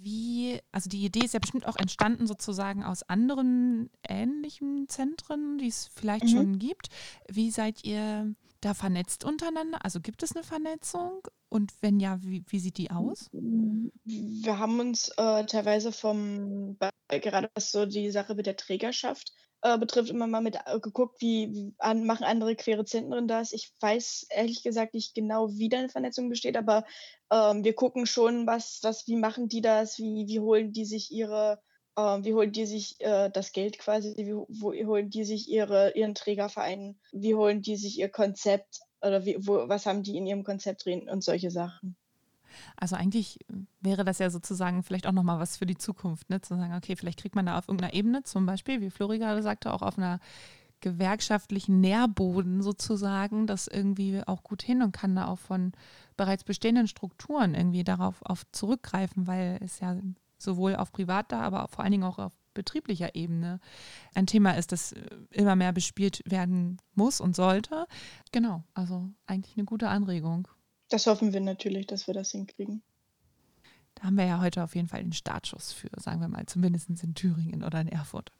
wie, 0.00 0.60
also 0.72 0.88
die 0.88 1.04
Idee 1.04 1.24
ist 1.24 1.34
ja 1.34 1.40
bestimmt 1.40 1.66
auch 1.66 1.76
entstanden 1.76 2.26
sozusagen 2.26 2.84
aus 2.84 3.02
anderen 3.02 3.90
ähnlichen 4.06 4.88
Zentren, 4.88 5.58
die 5.58 5.68
es 5.68 5.90
vielleicht 5.94 6.24
mhm. 6.24 6.28
schon 6.28 6.58
gibt. 6.58 6.88
Wie 7.28 7.50
seid 7.50 7.84
ihr 7.84 8.34
da 8.60 8.74
vernetzt 8.74 9.24
untereinander? 9.24 9.84
Also 9.84 10.00
gibt 10.00 10.22
es 10.22 10.34
eine 10.34 10.44
Vernetzung? 10.44 11.26
Und 11.48 11.72
wenn 11.80 12.00
ja, 12.00 12.18
wie, 12.22 12.44
wie 12.48 12.58
sieht 12.58 12.78
die 12.78 12.90
aus? 12.90 13.30
Wir 13.32 14.58
haben 14.58 14.80
uns 14.80 15.08
äh, 15.16 15.44
teilweise 15.46 15.92
vom, 15.92 16.76
gerade 17.08 17.50
was 17.54 17.70
so 17.70 17.86
die 17.86 18.10
Sache 18.10 18.34
mit 18.34 18.46
der 18.46 18.56
Trägerschaft 18.56 19.32
äh, 19.66 19.78
betrifft, 19.78 20.10
immer 20.10 20.28
mal 20.28 20.40
mit 20.40 20.56
äh, 20.66 20.78
geguckt, 20.78 21.20
wie, 21.20 21.52
wie 21.52 21.74
an, 21.78 22.06
machen 22.06 22.24
andere 22.24 22.54
queere 22.54 22.84
Zentren 22.84 23.26
das. 23.26 23.52
Ich 23.52 23.72
weiß 23.80 24.26
ehrlich 24.30 24.62
gesagt 24.62 24.94
nicht 24.94 25.14
genau, 25.14 25.50
wie 25.50 25.68
da 25.68 25.78
eine 25.78 25.88
Vernetzung 25.88 26.28
besteht, 26.28 26.56
aber 26.56 26.84
ähm, 27.32 27.64
wir 27.64 27.74
gucken 27.74 28.06
schon, 28.06 28.46
was, 28.46 28.78
was, 28.82 29.08
wie 29.08 29.16
machen 29.16 29.48
die 29.48 29.60
das, 29.60 29.98
wie, 29.98 30.26
wie 30.28 30.40
holen 30.40 30.72
die 30.72 30.84
sich 30.84 31.10
ihre 31.10 31.60
äh, 31.96 32.18
wie 32.22 32.34
holen 32.34 32.52
die 32.52 32.66
sich 32.66 33.00
äh, 33.00 33.28
das 33.30 33.52
Geld 33.52 33.78
quasi, 33.78 34.14
wie, 34.16 34.34
wo 34.34 34.72
holen 34.72 35.10
die 35.10 35.24
sich 35.24 35.48
ihre, 35.48 35.92
ihren 35.96 36.14
Trägerverein, 36.14 37.00
wie 37.12 37.34
holen 37.34 37.62
die 37.62 37.76
sich 37.76 37.98
ihr 37.98 38.08
Konzept? 38.08 38.80
Oder 39.02 39.24
wie, 39.24 39.36
wo, 39.40 39.68
was 39.68 39.86
haben 39.86 40.02
die 40.02 40.16
in 40.16 40.26
ihrem 40.26 40.44
Konzept 40.44 40.84
drin? 40.84 41.08
Und 41.08 41.24
solche 41.24 41.50
Sachen. 41.50 41.96
Also 42.76 42.96
eigentlich 42.96 43.38
wäre 43.80 44.04
das 44.04 44.18
ja 44.18 44.30
sozusagen 44.30 44.82
vielleicht 44.82 45.06
auch 45.06 45.12
nochmal 45.12 45.38
was 45.38 45.56
für 45.56 45.66
die 45.66 45.78
Zukunft, 45.78 46.30
ne? 46.30 46.40
zu 46.40 46.56
sagen, 46.56 46.74
okay, 46.74 46.96
vielleicht 46.96 47.20
kriegt 47.20 47.34
man 47.34 47.46
da 47.46 47.58
auf 47.58 47.68
irgendeiner 47.68 47.94
Ebene, 47.94 48.22
zum 48.22 48.46
Beispiel, 48.46 48.80
wie 48.80 48.90
Flori 48.90 49.18
gerade 49.18 49.42
sagte, 49.42 49.72
auch 49.72 49.82
auf 49.82 49.98
einer 49.98 50.20
gewerkschaftlichen 50.80 51.80
Nährboden 51.80 52.62
sozusagen, 52.62 53.46
das 53.46 53.66
irgendwie 53.66 54.22
auch 54.26 54.42
gut 54.42 54.62
hin 54.62 54.82
und 54.82 54.92
kann 54.92 55.16
da 55.16 55.26
auch 55.26 55.38
von 55.38 55.72
bereits 56.16 56.44
bestehenden 56.44 56.86
Strukturen 56.86 57.54
irgendwie 57.54 57.84
darauf 57.84 58.22
auf 58.22 58.44
zurückgreifen, 58.52 59.26
weil 59.26 59.58
es 59.62 59.80
ja 59.80 59.96
sowohl 60.38 60.76
auf 60.76 60.92
privater, 60.92 61.38
aber 61.38 61.68
vor 61.68 61.82
allen 61.82 61.92
Dingen 61.92 62.04
auch 62.04 62.18
auf 62.18 62.32
betrieblicher 62.54 63.14
Ebene 63.14 63.60
ein 64.14 64.26
Thema 64.26 64.52
ist, 64.52 64.72
das 64.72 64.94
immer 65.30 65.56
mehr 65.56 65.72
bespielt 65.72 66.22
werden 66.24 66.78
muss 66.94 67.20
und 67.20 67.36
sollte. 67.36 67.86
Genau, 68.32 68.64
also 68.74 69.10
eigentlich 69.26 69.56
eine 69.56 69.66
gute 69.66 69.88
Anregung. 69.88 70.48
Das 70.88 71.06
hoffen 71.06 71.32
wir 71.32 71.40
natürlich, 71.40 71.86
dass 71.86 72.06
wir 72.06 72.14
das 72.14 72.30
hinkriegen. 72.30 72.82
Da 73.96 74.04
haben 74.04 74.16
wir 74.16 74.26
ja 74.26 74.40
heute 74.40 74.62
auf 74.62 74.74
jeden 74.74 74.88
Fall 74.88 75.02
den 75.02 75.12
Startschuss 75.12 75.72
für, 75.72 75.88
sagen 75.96 76.20
wir 76.20 76.28
mal, 76.28 76.46
zumindest 76.46 76.90
in 76.90 77.14
Thüringen 77.14 77.64
oder 77.64 77.80
in 77.80 77.88
Erfurt. 77.88 78.30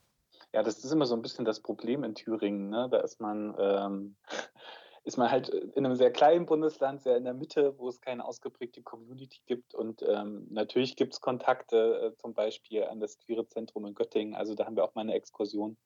Ja, 0.53 0.63
das 0.63 0.83
ist 0.83 0.91
immer 0.91 1.05
so 1.05 1.15
ein 1.15 1.21
bisschen 1.21 1.45
das 1.45 1.59
Problem 1.59 2.03
in 2.03 2.15
Thüringen. 2.15 2.69
Ne? 2.69 2.87
Da 2.89 2.99
ist 2.99 3.19
man 3.19 3.55
ähm, 3.59 4.15
ist 5.07 5.17
man 5.17 5.31
halt 5.31 5.47
in 5.47 5.85
einem 5.85 5.95
sehr 5.95 6.11
kleinen 6.11 6.45
Bundesland, 6.45 7.01
sehr 7.01 7.15
in 7.15 7.23
der 7.23 7.33
Mitte, 7.33 7.73
wo 7.77 7.87
es 7.87 8.01
keine 8.01 8.25
ausgeprägte 8.25 8.81
Community 8.81 9.39
gibt. 9.45 9.73
Und 9.73 10.03
ähm, 10.05 10.47
natürlich 10.49 10.97
gibt 10.97 11.13
es 11.13 11.21
Kontakte, 11.21 12.11
äh, 12.13 12.17
zum 12.17 12.33
Beispiel 12.33 12.83
an 12.83 12.99
das 12.99 13.17
Queere 13.17 13.47
Zentrum 13.47 13.85
in 13.85 13.95
Göttingen. 13.95 14.35
Also 14.35 14.53
da 14.53 14.65
haben 14.65 14.75
wir 14.75 14.83
auch 14.83 14.95
mal 14.95 15.01
eine 15.01 15.13
Exkursion 15.13 15.77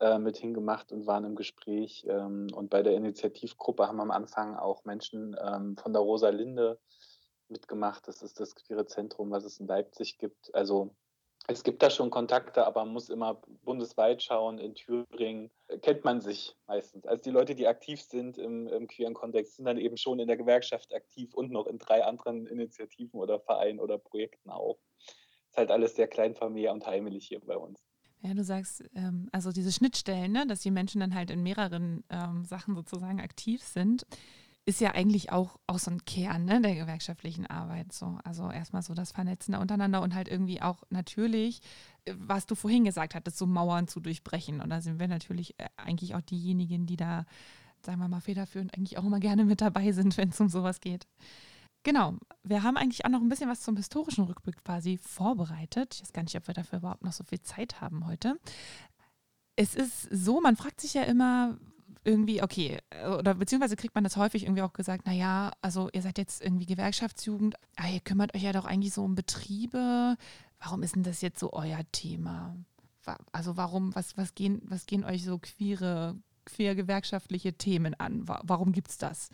äh, 0.00 0.18
mit 0.18 0.36
hingemacht 0.36 0.92
und 0.92 1.06
waren 1.06 1.24
im 1.24 1.36
Gespräch. 1.36 2.06
Ähm, 2.08 2.48
und 2.54 2.70
bei 2.70 2.82
der 2.82 2.94
Initiativgruppe 2.94 3.86
haben 3.86 4.00
am 4.00 4.10
Anfang 4.10 4.56
auch 4.56 4.84
Menschen 4.84 5.36
ähm, 5.40 5.76
von 5.76 5.92
der 5.92 6.02
Rosa 6.02 6.30
Linde 6.30 6.78
mitgemacht. 7.48 8.08
Das 8.08 8.22
ist 8.22 8.40
das 8.40 8.54
Queere 8.54 8.86
Zentrum, 8.86 9.30
was 9.30 9.44
es 9.44 9.60
in 9.60 9.66
Leipzig 9.66 10.18
gibt. 10.18 10.54
Also 10.54 10.94
es 11.48 11.64
gibt 11.64 11.82
da 11.82 11.90
schon 11.90 12.10
Kontakte, 12.10 12.66
aber 12.66 12.84
man 12.84 12.92
muss 12.92 13.08
immer 13.08 13.42
bundesweit 13.64 14.22
schauen. 14.22 14.58
In 14.58 14.74
Thüringen 14.74 15.50
kennt 15.82 16.04
man 16.04 16.20
sich 16.20 16.56
meistens. 16.66 17.06
Also 17.06 17.24
die 17.24 17.30
Leute, 17.30 17.54
die 17.54 17.66
aktiv 17.66 18.00
sind 18.00 18.38
im, 18.38 18.68
im 18.68 18.86
queeren 18.86 19.14
Kontext, 19.14 19.56
sind 19.56 19.64
dann 19.64 19.78
eben 19.78 19.96
schon 19.96 20.20
in 20.20 20.28
der 20.28 20.36
Gewerkschaft 20.36 20.94
aktiv 20.94 21.34
und 21.34 21.50
noch 21.50 21.66
in 21.66 21.78
drei 21.78 22.04
anderen 22.04 22.46
Initiativen 22.46 23.18
oder 23.18 23.40
Vereinen 23.40 23.80
oder 23.80 23.98
Projekten 23.98 24.50
auch. 24.50 24.78
Ist 25.48 25.56
halt 25.56 25.70
alles 25.72 25.96
sehr 25.96 26.06
kleinfamiliär 26.06 26.72
und 26.72 26.86
heimelig 26.86 27.26
hier 27.26 27.40
bei 27.40 27.56
uns. 27.56 27.89
Ja, 28.22 28.34
du 28.34 28.44
sagst, 28.44 28.84
ähm, 28.94 29.28
also 29.32 29.50
diese 29.50 29.72
Schnittstellen, 29.72 30.32
ne, 30.32 30.46
dass 30.46 30.60
die 30.60 30.70
Menschen 30.70 31.00
dann 31.00 31.14
halt 31.14 31.30
in 31.30 31.42
mehreren 31.42 32.04
ähm, 32.10 32.44
Sachen 32.44 32.74
sozusagen 32.74 33.20
aktiv 33.20 33.62
sind 33.62 34.04
ist 34.66 34.80
ja 34.80 34.92
eigentlich 34.92 35.32
auch, 35.32 35.58
auch 35.66 35.78
so 35.78 35.90
ein 35.90 36.04
Kern 36.04 36.44
ne, 36.44 36.60
der 36.60 36.74
gewerkschaftlichen 36.74 37.46
Arbeit. 37.46 37.92
So. 37.92 38.18
Also 38.24 38.50
erstmal 38.50 38.82
so 38.82 38.94
das 38.94 39.12
Vernetzen 39.12 39.54
untereinander 39.54 40.02
und 40.02 40.14
halt 40.14 40.28
irgendwie 40.28 40.60
auch 40.60 40.82
natürlich, 40.90 41.60
äh, 42.04 42.14
was 42.16 42.46
du 42.46 42.54
vorhin 42.54 42.84
gesagt 42.84 43.14
hattest, 43.14 43.38
so 43.38 43.46
Mauern 43.46 43.88
zu 43.88 44.00
durchbrechen. 44.00 44.60
Und 44.60 44.70
da 44.70 44.80
sind 44.80 45.00
wir 45.00 45.08
natürlich 45.08 45.58
äh, 45.58 45.66
eigentlich 45.76 46.14
auch 46.14 46.20
diejenigen, 46.20 46.86
die 46.86 46.96
da 46.96 47.24
sagen 47.82 47.98
wir 47.98 48.08
mal, 48.08 48.20
federführend 48.20 48.76
eigentlich 48.76 48.98
auch 48.98 49.04
immer 49.04 49.20
gerne 49.20 49.46
mit 49.46 49.62
dabei 49.62 49.92
sind, 49.92 50.16
wenn 50.18 50.28
es 50.28 50.40
um 50.40 50.50
sowas 50.50 50.80
geht. 50.80 51.06
Genau, 51.82 52.14
wir 52.42 52.62
haben 52.62 52.76
eigentlich 52.76 53.04
auch 53.04 53.10
noch 53.10 53.20
ein 53.20 53.28
bisschen 53.28 53.48
was 53.48 53.62
zum 53.62 53.76
historischen 53.76 54.24
Rückblick 54.24 54.62
quasi 54.64 54.98
vorbereitet. 54.98 55.94
Ich 55.94 56.02
weiß 56.02 56.12
gar 56.12 56.22
nicht, 56.22 56.36
ob 56.36 56.46
wir 56.46 56.54
dafür 56.54 56.80
überhaupt 56.80 57.04
noch 57.04 57.12
so 57.12 57.24
viel 57.24 57.40
Zeit 57.40 57.80
haben 57.80 58.06
heute. 58.06 58.38
Es 59.56 59.74
ist 59.74 60.08
so, 60.10 60.40
man 60.40 60.56
fragt 60.56 60.80
sich 60.80 60.94
ja 60.94 61.02
immer, 61.04 61.56
irgendwie, 62.04 62.42
okay, 62.42 62.78
oder 63.18 63.34
beziehungsweise 63.34 63.76
kriegt 63.76 63.94
man 63.94 64.04
das 64.04 64.16
häufig 64.16 64.44
irgendwie 64.44 64.62
auch 64.62 64.72
gesagt, 64.72 65.06
naja, 65.06 65.52
also 65.60 65.90
ihr 65.92 66.02
seid 66.02 66.18
jetzt 66.18 66.42
irgendwie 66.42 66.66
Gewerkschaftsjugend, 66.66 67.56
aber 67.76 67.88
ihr 67.88 68.00
kümmert 68.00 68.34
euch 68.34 68.42
ja 68.42 68.52
doch 68.52 68.64
eigentlich 68.64 68.94
so 68.94 69.04
um 69.04 69.14
Betriebe. 69.14 70.16
Warum 70.58 70.82
ist 70.82 70.96
denn 70.96 71.02
das 71.02 71.20
jetzt 71.20 71.40
so 71.40 71.52
euer 71.52 71.80
Thema? 71.92 72.56
Also 73.32 73.56
warum, 73.56 73.94
was, 73.94 74.16
was, 74.16 74.34
gehen, 74.34 74.62
was 74.64 74.86
gehen 74.86 75.04
euch 75.04 75.24
so 75.24 75.38
queere, 75.38 76.16
queer 76.44 76.74
gewerkschaftliche 76.74 77.54
Themen 77.54 77.94
an? 77.94 78.26
Warum 78.26 78.72
gibt 78.72 78.90
es 78.90 78.98
das? 78.98 79.30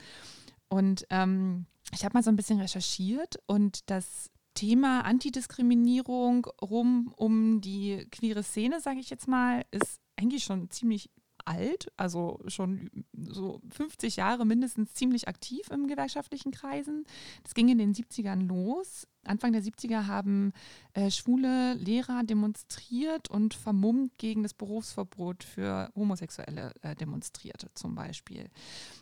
Und 0.68 1.07
ähm, 1.11 1.66
ich 1.92 2.05
habe 2.05 2.14
mal 2.14 2.22
so 2.22 2.31
ein 2.31 2.37
bisschen 2.37 2.61
recherchiert 2.61 3.37
und 3.46 3.90
das 3.90 4.31
Thema 4.55 5.02
Antidiskriminierung 5.02 6.46
rum 6.62 7.12
um 7.16 7.61
die 7.61 8.07
queere 8.11 8.42
Szene, 8.42 8.81
sage 8.81 9.00
ich 9.00 9.11
jetzt 9.11 9.29
mal, 9.29 9.64
ist 9.70 10.00
eigentlich 10.16 10.44
schon 10.44 10.70
ziemlich 10.70 11.11
alt, 11.46 11.92
also 11.96 12.40
schon 12.46 12.90
so 13.12 13.61
50 13.70 14.16
Jahre 14.16 14.44
mindestens 14.44 14.94
ziemlich 14.94 15.28
aktiv 15.28 15.68
im 15.70 15.87
gewerkschaftlichen 15.87 16.50
Kreisen. 16.50 17.04
Das 17.42 17.54
ging 17.54 17.68
in 17.68 17.78
den 17.78 17.94
70ern 17.94 18.46
los. 18.46 19.06
Anfang 19.24 19.52
der 19.52 19.62
70er 19.62 20.06
haben 20.06 20.52
äh, 20.92 21.11
schwule 21.11 21.74
Lehrer 21.74 22.22
demonstriert 22.22 23.28
und 23.28 23.54
vermummt 23.54 24.16
gegen 24.18 24.42
das 24.42 24.54
Berufsverbot 24.54 25.42
für 25.42 25.90
Homosexuelle 25.94 26.72
äh, 26.82 26.94
demonstriert, 26.94 27.68
zum 27.74 27.94
Beispiel. 27.94 28.48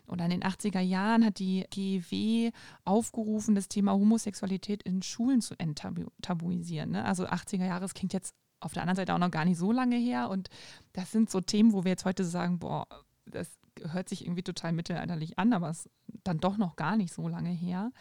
Und 0.07 0.21
in 0.21 0.31
den 0.31 0.43
80er 0.43 0.81
Jahren 0.81 1.25
hat 1.25 1.39
die 1.39 1.65
GEW 1.71 2.53
aufgerufen, 2.85 3.55
das 3.55 3.69
Thema 3.69 3.93
Homosexualität 3.93 4.83
in 4.83 5.03
Schulen 5.03 5.41
zu 5.41 5.55
enttabuisieren. 5.59 6.93
Ne? 6.93 7.05
Also 7.05 7.27
80er 7.27 7.67
Jahre, 7.67 7.81
das 7.81 7.95
klingt 7.95 8.13
jetzt 8.13 8.35
auf 8.65 8.73
der 8.73 8.83
anderen 8.83 8.97
Seite 8.97 9.15
auch 9.15 9.19
noch 9.19 9.31
gar 9.31 9.45
nicht 9.45 9.59
so 9.59 9.73
lange 9.73 9.97
her. 9.97 10.31
Und 10.31 10.49
das 10.93 11.13
sind 11.13 11.31
so 11.31 11.41
Themen, 11.41 11.73
wo 11.73 11.85
wir 11.85 11.91
jetzt 11.91 12.05
heute 12.05 12.25
sagen, 12.25 12.59
boah, 12.59 12.87
das 13.27 13.51
hört 13.93 14.09
sich 14.09 14.25
irgendwie 14.25 14.43
total 14.43 14.73
mittelalterlich 14.73 15.39
an, 15.39 15.53
aber 15.53 15.71
es 15.71 15.87
ist 15.87 15.91
dann 16.23 16.39
doch 16.39 16.57
noch 16.57 16.77
gar 16.77 16.97
nicht 16.97 17.13
so 17.13 17.29
lange 17.29 17.51
her. 17.51 17.93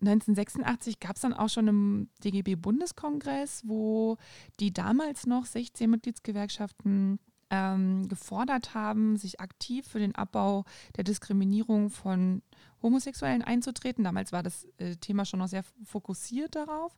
1986 0.00 0.98
gab 1.00 1.16
es 1.16 1.22
dann 1.22 1.34
auch 1.34 1.48
schon 1.48 1.68
im 1.68 2.08
DGB-Bundeskongress, 2.24 3.62
wo 3.66 4.16
die 4.58 4.72
damals 4.72 5.26
noch 5.26 5.44
16 5.44 5.90
Mitgliedsgewerkschaften 5.90 7.18
ähm, 7.50 8.08
gefordert 8.08 8.74
haben, 8.74 9.16
sich 9.16 9.40
aktiv 9.40 9.86
für 9.86 9.98
den 9.98 10.14
Abbau 10.14 10.64
der 10.96 11.04
Diskriminierung 11.04 11.90
von 11.90 12.42
Homosexuellen 12.82 13.42
einzutreten. 13.42 14.04
Damals 14.04 14.32
war 14.32 14.42
das 14.42 14.66
äh, 14.78 14.96
Thema 14.96 15.24
schon 15.24 15.40
noch 15.40 15.48
sehr 15.48 15.64
fokussiert 15.84 16.54
darauf. 16.54 16.96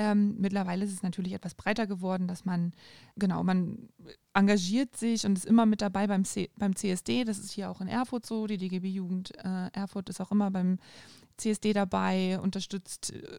Ähm, 0.00 0.36
mittlerweile 0.38 0.86
ist 0.86 0.94
es 0.94 1.02
natürlich 1.02 1.34
etwas 1.34 1.54
breiter 1.54 1.86
geworden, 1.86 2.26
dass 2.26 2.46
man, 2.46 2.72
genau, 3.16 3.44
man 3.44 3.90
engagiert 4.32 4.96
sich 4.96 5.26
und 5.26 5.36
ist 5.36 5.44
immer 5.44 5.66
mit 5.66 5.82
dabei 5.82 6.06
beim, 6.06 6.24
C 6.24 6.48
beim 6.56 6.74
CSD. 6.74 7.24
Das 7.24 7.38
ist 7.38 7.50
hier 7.50 7.70
auch 7.70 7.82
in 7.82 7.86
Erfurt 7.86 8.24
so. 8.24 8.46
Die 8.46 8.56
DGB-Jugend 8.56 9.36
äh, 9.44 9.68
Erfurt 9.74 10.08
ist 10.08 10.18
auch 10.22 10.30
immer 10.30 10.50
beim 10.50 10.78
CSD 11.40 11.72
dabei, 11.72 12.38
unterstützt 12.40 13.12
äh, 13.12 13.38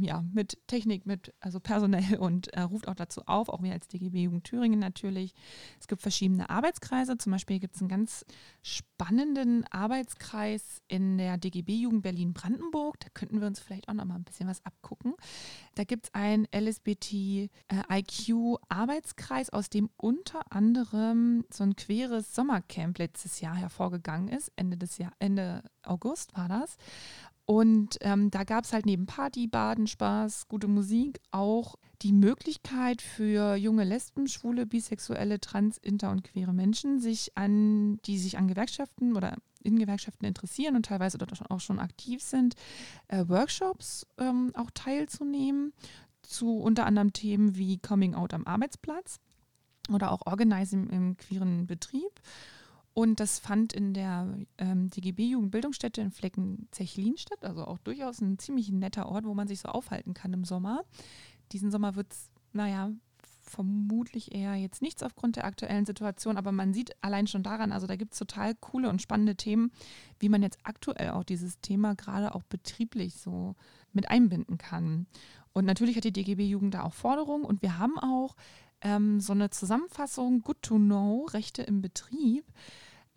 ja, 0.00 0.24
mit 0.32 0.58
Technik, 0.66 1.06
mit, 1.06 1.32
also 1.40 1.60
personell 1.60 2.16
und 2.18 2.48
äh, 2.48 2.60
ruft 2.60 2.88
auch 2.88 2.94
dazu 2.94 3.22
auf, 3.26 3.48
auch 3.48 3.62
wir 3.62 3.72
als 3.72 3.88
DGB 3.88 4.22
Jugend 4.22 4.44
Thüringen 4.44 4.78
natürlich. 4.78 5.34
Es 5.80 5.88
gibt 5.88 6.02
verschiedene 6.02 6.50
Arbeitskreise, 6.50 7.16
zum 7.18 7.32
Beispiel 7.32 7.58
gibt 7.58 7.74
es 7.74 7.80
einen 7.80 7.88
ganz 7.88 8.24
spannenden 8.62 9.64
Arbeitskreis 9.70 10.82
in 10.88 11.16
der 11.18 11.38
DGB 11.38 11.76
Jugend 11.76 12.02
Berlin-Brandenburg, 12.02 13.00
da 13.00 13.08
könnten 13.12 13.40
wir 13.40 13.46
uns 13.46 13.60
vielleicht 13.60 13.88
auch 13.88 13.94
noch 13.94 14.04
mal 14.04 14.16
ein 14.16 14.24
bisschen 14.24 14.48
was 14.48 14.62
abgucken. 14.64 15.14
Da 15.74 15.84
gibt 15.84 16.06
es 16.06 16.14
einen 16.14 16.46
LSBT-IQ-Arbeitskreis, 16.54 19.48
äh, 19.48 19.52
aus 19.52 19.70
dem 19.70 19.88
unter 19.96 20.52
anderem 20.52 21.44
so 21.50 21.64
ein 21.64 21.74
queres 21.76 22.34
Sommercamp 22.34 22.98
letztes 22.98 23.40
Jahr 23.40 23.56
hervorgegangen 23.56 24.28
ist, 24.28 24.52
Ende 24.56 24.76
des 24.76 24.98
Jahr, 24.98 25.12
Ende 25.18 25.62
August 25.82 26.36
war 26.36 26.48
das. 26.48 26.76
Und 27.50 27.96
ähm, 28.02 28.30
da 28.30 28.44
gab 28.44 28.64
es 28.64 28.74
halt 28.74 28.84
neben 28.84 29.06
Party, 29.06 29.46
Baden, 29.46 29.86
Spaß, 29.86 30.48
gute 30.48 30.68
Musik 30.68 31.18
auch 31.30 31.76
die 32.02 32.12
Möglichkeit 32.12 33.00
für 33.00 33.56
junge 33.56 33.84
Lesben, 33.84 34.28
Schwule, 34.28 34.66
Bisexuelle, 34.66 35.40
Trans, 35.40 35.78
Inter 35.78 36.10
und 36.10 36.24
queere 36.24 36.52
Menschen, 36.52 37.00
sich 37.00 37.38
an, 37.38 37.96
die 38.04 38.18
sich 38.18 38.36
an 38.36 38.48
Gewerkschaften 38.48 39.16
oder 39.16 39.34
in 39.62 39.78
Gewerkschaften 39.78 40.26
interessieren 40.26 40.76
und 40.76 40.84
teilweise 40.84 41.16
dort 41.16 41.50
auch 41.50 41.60
schon 41.60 41.78
aktiv 41.78 42.22
sind, 42.22 42.54
äh, 43.08 43.24
Workshops 43.28 44.06
ähm, 44.18 44.52
auch 44.52 44.70
teilzunehmen 44.74 45.72
zu 46.20 46.58
unter 46.58 46.84
anderem 46.84 47.14
Themen 47.14 47.56
wie 47.56 47.78
Coming 47.78 48.14
Out 48.14 48.34
am 48.34 48.44
Arbeitsplatz 48.44 49.20
oder 49.90 50.12
auch 50.12 50.26
Organizing 50.26 50.90
im 50.90 51.16
queeren 51.16 51.66
Betrieb 51.66 52.20
und 52.98 53.20
das 53.20 53.38
fand 53.38 53.72
in 53.72 53.94
der 53.94 54.26
ähm, 54.58 54.90
DGB-Jugendbildungsstätte 54.90 56.00
in 56.00 56.10
Flecken-Zechlin 56.10 57.16
statt, 57.16 57.44
also 57.44 57.64
auch 57.64 57.78
durchaus 57.78 58.20
ein 58.20 58.40
ziemlich 58.40 58.72
netter 58.72 59.08
Ort, 59.08 59.24
wo 59.24 59.34
man 59.34 59.46
sich 59.46 59.60
so 59.60 59.68
aufhalten 59.68 60.14
kann 60.14 60.32
im 60.32 60.44
Sommer. 60.44 60.82
Diesen 61.52 61.70
Sommer 61.70 61.94
wird 61.94 62.12
es, 62.12 62.28
naja, 62.52 62.90
vermutlich 63.40 64.34
eher 64.34 64.56
jetzt 64.56 64.82
nichts 64.82 65.04
aufgrund 65.04 65.36
der 65.36 65.44
aktuellen 65.44 65.86
Situation, 65.86 66.36
aber 66.36 66.50
man 66.50 66.74
sieht 66.74 66.90
allein 67.00 67.28
schon 67.28 67.44
daran, 67.44 67.70
also 67.70 67.86
da 67.86 67.94
gibt 67.94 68.14
es 68.14 68.18
total 68.18 68.56
coole 68.56 68.88
und 68.88 69.00
spannende 69.00 69.36
Themen, 69.36 69.70
wie 70.18 70.28
man 70.28 70.42
jetzt 70.42 70.58
aktuell 70.64 71.10
auch 71.10 71.22
dieses 71.22 71.60
Thema 71.60 71.94
gerade 71.94 72.34
auch 72.34 72.42
betrieblich 72.42 73.20
so 73.20 73.54
mit 73.92 74.10
einbinden 74.10 74.58
kann. 74.58 75.06
Und 75.52 75.66
natürlich 75.66 75.96
hat 75.96 76.02
die 76.02 76.12
DGB-Jugend 76.12 76.74
da 76.74 76.82
auch 76.82 76.94
Forderungen 76.94 77.44
und 77.44 77.62
wir 77.62 77.78
haben 77.78 77.96
auch 77.96 78.34
ähm, 78.80 79.20
so 79.20 79.34
eine 79.34 79.50
Zusammenfassung 79.50 80.42
Good 80.42 80.62
to 80.62 80.78
Know, 80.78 81.26
Rechte 81.30 81.62
im 81.62 81.80
Betrieb 81.80 82.44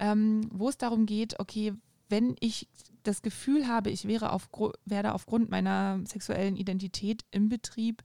ähm, 0.02 0.50
wo 0.52 0.68
es 0.68 0.78
darum 0.78 1.06
geht, 1.06 1.40
okay, 1.40 1.74
wenn 2.10 2.36
ich 2.42 2.68
das 3.04 3.22
Gefühl 3.22 3.68
habe, 3.68 3.90
ich 3.90 4.06
wäre 4.08 4.34
auf, 4.34 4.50
werde 4.84 5.14
aufgrund 5.14 5.50
meiner 5.50 6.02
sexuellen 6.06 6.58
Identität 6.58 7.24
im 7.32 7.48
Betrieb 7.48 8.04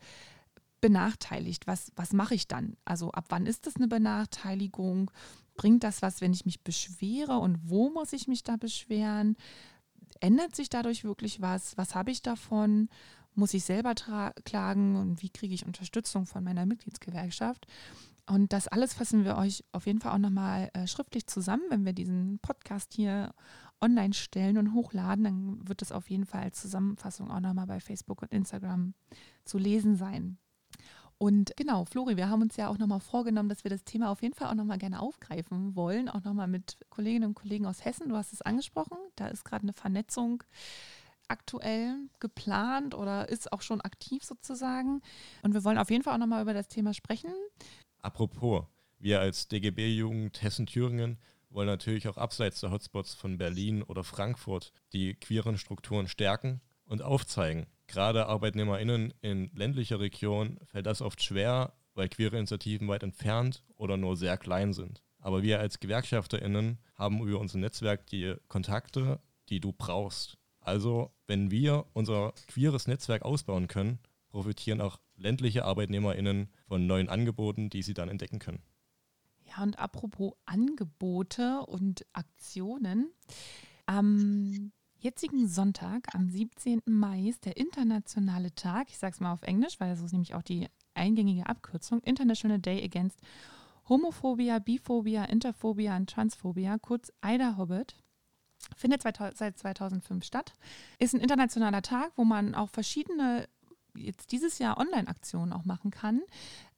benachteiligt, 0.81 1.67
was, 1.67 1.91
was 1.97 2.13
mache 2.13 2.35
ich 2.35 2.47
dann? 2.47 2.77
Also 2.85 3.11
ab 3.11 3.25
wann 3.31 3.47
ist 3.47 3.67
das 3.67 3.77
eine 3.77 3.89
Benachteiligung? 3.89 5.11
Bringt 5.57 5.85
das 5.85 6.03
was, 6.03 6.21
wenn 6.21 6.35
ich 6.35 6.45
mich 6.45 6.61
beschwere 6.61 7.39
und 7.39 7.59
wo 7.65 7.91
muss 7.91 8.13
ich 8.13 8.29
mich 8.29 8.43
da 8.43 8.57
beschweren? 8.57 9.37
Ändert 10.21 10.55
sich 10.55 10.69
dadurch 10.69 11.03
wirklich 11.03 11.41
was? 11.41 11.77
Was 11.79 11.95
habe 11.95 12.11
ich 12.11 12.23
davon? 12.23 12.89
Muss 13.35 13.55
ich 13.55 13.65
selber 13.65 13.95
klagen 13.95 14.97
und 14.97 15.23
wie 15.23 15.31
kriege 15.31 15.55
ich 15.55 15.67
Unterstützung 15.67 16.27
von 16.27 16.45
meiner 16.45 16.67
Mitgliedsgewerkschaft? 16.67 17.67
Und 18.29 18.53
das 18.53 18.67
alles 18.67 18.95
fassen 18.95 19.25
wir 19.25 19.37
euch 19.37 19.65
auf 19.73 19.87
jeden 19.87 20.01
Fall 20.01 20.13
auch 20.13 20.19
nochmal 20.19 20.71
äh, 20.75 20.87
schriftlich 20.87 21.27
zusammen, 21.27 21.63
wenn 21.69 21.85
wir 21.85 21.93
diesen 21.93 22.39
Podcast 22.41 22.93
hier 22.93 23.33
online 23.81 24.15
stellen 24.15 24.59
und 24.59 24.75
hochladen. 24.75 25.25
Dann 25.25 25.69
wird 25.69 25.83
es 25.83 25.93
auf 25.93 26.11
jeden 26.11 26.27
Fall 26.27 26.43
als 26.43 26.61
Zusammenfassung 26.61 27.31
auch 27.31 27.41
nochmal 27.41 27.67
bei 27.67 27.79
Facebook 27.79 28.23
und 28.23 28.33
Instagram 28.33 28.95
zu 29.45 29.59
lesen 29.59 29.97
sein. 29.97 30.39
Und 31.19 31.57
genau, 31.57 31.85
Flori, 31.87 32.17
wir 32.17 32.29
haben 32.29 32.43
uns 32.43 32.57
ja 32.57 32.69
auch 32.69 32.77
nochmal 32.77 33.01
vorgenommen, 33.01 33.49
dass 33.49 33.65
wir 33.65 33.71
das 33.71 33.85
Thema 33.85 34.11
auf 34.11 34.23
jeden 34.23 34.35
Fall 34.35 34.49
auch 34.49 34.55
nochmal 34.55 34.79
gerne 34.79 35.01
aufgreifen 35.01 35.75
wollen, 35.75 36.11
auch 36.11 36.23
nochmal 36.25 36.49
mit 36.49 36.77
Kolleginnen 36.91 37.29
und 37.29 37.35
Kollegen 37.35 37.65
aus 37.65 37.85
Hessen. 37.85 38.11
Du 38.11 38.17
hast 38.17 38.35
es 38.35 38.43
angesprochen, 38.43 38.99
da 39.15 39.29
ist 39.29 39.45
gerade 39.45 39.63
eine 39.63 39.73
Vernetzung 39.73 40.43
aktuell 41.29 41.97
geplant 42.21 42.95
oder 42.95 43.29
ist 43.29 43.53
auch 43.53 43.63
schon 43.63 43.81
aktiv 43.81 44.25
sozusagen. 44.25 45.01
Und 45.43 45.55
wir 45.55 45.65
wollen 45.65 45.79
auf 45.79 45.91
jeden 45.91 46.03
Fall 46.03 46.15
auch 46.15 46.19
nochmal 46.19 46.43
über 46.43 46.55
das 46.55 46.69
Thema 46.69 46.93
sprechen. 46.93 47.33
Apropos, 48.07 48.67
wir 49.01 49.19
als 49.19 49.49
DGB-Jugend 49.49 50.41
Hessen-Thüringen 50.41 51.19
wollen 51.51 51.67
natürlich 51.67 52.07
auch 52.07 52.17
abseits 52.17 52.61
der 52.61 52.71
Hotspots 52.71 53.15
von 53.15 53.37
Berlin 53.37 53.83
oder 53.83 54.05
Frankfurt 54.05 54.73
die 54.93 55.15
queeren 55.15 55.59
Strukturen 55.59 56.07
stärken 56.07 56.61
und 56.85 57.03
aufzeigen. 57.03 57.67
Gerade 57.89 58.27
ArbeitnehmerInnen 58.29 59.13
in 59.23 59.51
ländlicher 59.55 59.99
Region 59.99 60.61
fällt 60.67 60.87
das 60.87 61.03
oft 61.03 61.21
schwer, 61.21 61.73
weil 61.95 62.09
queere 62.09 62.37
Initiativen 62.39 62.87
weit 62.87 63.03
entfernt 63.03 63.65
oder 63.75 63.97
nur 63.97 64.17
sehr 64.17 64.39
klein 64.39 64.73
sind. 64.73 65.03
Aber 65.19 65.43
wir 65.43 65.59
als 65.59 65.81
GewerkschafterInnen 65.81 66.79
haben 66.95 67.27
über 67.27 67.41
unser 67.41 67.59
Netzwerk 67.59 68.07
die 68.07 68.37
Kontakte, 68.47 69.19
die 69.49 69.59
du 69.59 69.73
brauchst. 69.73 70.39
Also, 70.61 71.13
wenn 71.27 71.51
wir 71.51 71.87
unser 71.93 72.35
queeres 72.47 72.87
Netzwerk 72.87 73.23
ausbauen 73.23 73.67
können, 73.67 73.99
profitieren 74.37 74.83
auch 74.83 75.01
ländliche 75.17 75.65
ArbeitnehmerInnen 75.65 76.51
von 76.69 76.87
neuen 76.87 77.09
Angeboten, 77.09 77.71
die 77.71 77.83
sie 77.83 77.95
dann 77.95 78.11
entdecken 78.11 78.39
können. 78.39 78.63
Ja, 79.47 79.63
und 79.63 79.79
apropos 79.79 80.35
Angebote 80.45 81.61
und 81.63 82.05
Aktionen. 82.13 83.11
Am 83.87 84.73
jetzigen 84.99 85.49
Sonntag, 85.49 86.15
am 86.15 86.29
17. 86.29 86.83
Mai, 86.85 87.29
ist 87.29 87.47
der 87.47 87.57
internationale 87.57 88.55
Tag, 88.55 88.91
ich 88.91 88.99
sage 88.99 89.15
es 89.15 89.21
mal 89.21 89.33
auf 89.33 89.43
Englisch, 89.43 89.81
weil 89.81 89.89
das 89.89 90.03
ist 90.03 90.13
nämlich 90.13 90.35
auch 90.35 90.43
die 90.43 90.69
eingängige 90.93 91.47
Abkürzung, 91.47 92.01
International 92.03 92.59
Day 92.59 92.85
Against 92.85 93.19
Homophobia, 93.89 94.59
Biphobia, 94.59 95.25
Interphobia 95.25 95.97
und 95.97 96.11
Transphobia, 96.11 96.77
kurz 96.77 97.11
Ida 97.25 97.57
Hobbit. 97.57 97.97
Findet 98.75 99.03
seit 99.03 99.59
2005 99.59 100.25
statt. 100.25 100.55
Ist 100.99 101.15
ein 101.15 101.21
internationaler 101.21 101.83
Tag, 101.83 102.13
wo 102.17 102.25
man 102.25 102.55
auch 102.55 102.69
verschiedene, 102.69 103.49
jetzt 103.97 104.33
dieses 104.33 104.59
Jahr 104.59 104.79
Online-Aktionen 104.79 105.53
auch 105.53 105.65
machen 105.65 105.91
kann. 105.91 106.23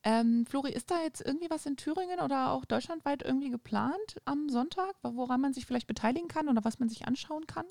Ähm, 0.04 0.46
Flori, 0.46 0.72
ist 0.72 0.90
da 0.90 1.02
jetzt 1.02 1.20
irgendwie 1.20 1.50
was 1.50 1.66
in 1.66 1.76
Thüringen 1.76 2.20
oder 2.20 2.52
auch 2.52 2.64
deutschlandweit 2.64 3.22
irgendwie 3.22 3.50
geplant 3.50 4.20
am 4.24 4.48
Sonntag, 4.48 4.94
woran 5.02 5.40
man 5.40 5.52
sich 5.52 5.66
vielleicht 5.66 5.86
beteiligen 5.86 6.28
kann 6.28 6.48
oder 6.48 6.64
was 6.64 6.78
man 6.78 6.88
sich 6.88 7.06
anschauen 7.06 7.46
kann? 7.46 7.66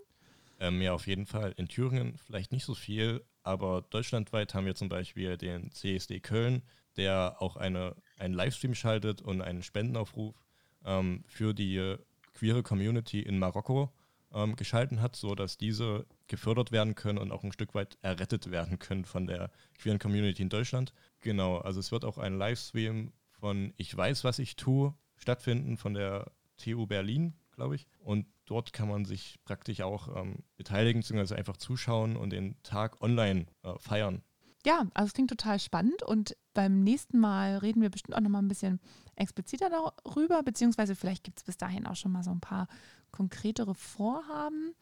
Ähm, 0.60 0.82
ja, 0.82 0.94
auf 0.94 1.08
jeden 1.08 1.26
Fall. 1.26 1.54
In 1.58 1.68
Thüringen 1.68 2.18
vielleicht 2.18 2.52
nicht 2.52 2.66
so 2.66 2.74
viel, 2.74 3.24
aber 3.44 3.84
deutschlandweit 3.90 4.54
haben 4.54 4.66
wir 4.66 4.76
zum 4.76 4.90
Beispiel 4.90 5.38
den 5.38 5.72
CSD 5.72 6.20
Köln, 6.20 6.64
der 6.98 7.38
auch 7.40 7.56
eine, 7.56 7.96
einen 8.18 8.34
Livestream 8.34 8.76
schaltet 8.76 9.22
und 9.22 9.42
einen 9.42 9.64
Spendenaufruf 9.64 10.36
ähm, 10.84 11.24
für 11.28 11.54
die 11.54 11.96
queere 12.34 12.64
Community 12.64 13.22
in 13.22 13.40
Marokko 13.40 13.92
ähm, 14.34 14.56
geschalten 14.56 15.02
hat, 15.02 15.16
sodass 15.16 15.58
diese 15.58 16.06
gefördert 16.28 16.72
werden 16.72 16.96
können 16.96 17.18
und 17.18 17.32
auch 17.32 17.44
ein 17.44 17.52
Stück 17.52 17.74
weit 17.76 17.98
errettet 18.02 18.52
werden 18.52 18.80
können 18.80 19.06
von 19.06 19.28
der 19.28 19.52
queeren 19.78 20.00
Community 20.00 20.42
in 20.42 20.50
Deutschland. 20.50 20.94
Genau, 21.22 21.58
also 21.58 21.80
es 21.80 21.92
wird 21.92 22.06
auch 22.06 22.18
ein 22.18 22.38
Livestream 22.38 23.12
von 23.32 23.74
Ich 23.78 23.96
weiß, 23.96 24.24
was 24.24 24.40
ich 24.40 24.56
tue 24.56 24.94
stattfinden 25.16 25.78
von 25.78 25.94
der 25.94 26.32
TU 26.58 26.86
Berlin, 26.88 27.34
glaube 27.52 27.76
ich. 27.76 27.88
Und 28.00 28.26
dort 28.46 28.74
kann 28.74 28.90
man 28.90 29.06
sich 29.06 29.38
praktisch 29.46 29.82
auch 29.82 30.16
ähm, 30.16 30.44
beteiligen, 30.56 31.02
beziehungsweise 31.02 31.36
einfach 31.36 31.58
zuschauen 31.58 32.16
und 32.18 32.32
den 32.32 32.62
Tag 32.64 33.02
online 33.02 33.46
äh, 33.64 33.74
feiern. 33.80 34.24
Ja, 34.66 34.86
also 34.94 35.08
es 35.08 35.14
klingt 35.14 35.30
total 35.30 35.60
spannend 35.60 36.04
und 36.04 36.36
beim 36.54 36.84
nächsten 36.84 37.20
Mal 37.20 37.58
reden 37.58 37.82
wir 37.82 37.90
bestimmt 37.90 38.16
auch 38.16 38.22
nochmal 38.22 38.42
ein 38.42 38.48
bisschen 38.48 38.80
expliziter 39.18 39.70
darüber, 39.70 40.44
beziehungsweise 40.44 40.96
vielleicht 40.96 41.24
gibt 41.24 41.40
es 41.40 41.44
bis 41.44 41.58
dahin 41.58 41.86
auch 41.86 41.96
schon 41.96 42.12
mal 42.12 42.24
so 42.24 42.32
ein 42.32 42.40
paar 42.40 42.68
konkretere 43.12 43.76
Vorhaben. 43.76 44.74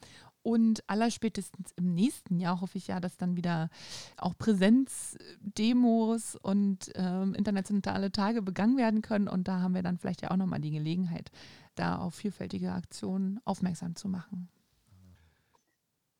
Und 0.42 0.88
allerspätestens 0.88 1.72
im 1.72 1.92
nächsten 1.94 2.38
Jahr 2.38 2.60
hoffe 2.60 2.78
ich 2.78 2.86
ja, 2.86 3.00
dass 3.00 3.16
dann 3.16 3.36
wieder 3.36 3.68
auch 4.16 4.38
Präsenzdemos 4.38 6.36
und 6.36 6.92
ähm, 6.94 7.34
internationale 7.34 8.12
Tage 8.12 8.42
begangen 8.42 8.76
werden 8.76 9.02
können. 9.02 9.26
Und 9.26 9.48
da 9.48 9.58
haben 9.58 9.74
wir 9.74 9.82
dann 9.82 9.98
vielleicht 9.98 10.22
ja 10.22 10.30
auch 10.30 10.36
nochmal 10.36 10.60
die 10.60 10.70
Gelegenheit, 10.70 11.32
da 11.74 11.96
auf 11.96 12.14
vielfältige 12.14 12.70
Aktionen 12.72 13.40
aufmerksam 13.44 13.96
zu 13.96 14.08
machen. 14.08 14.48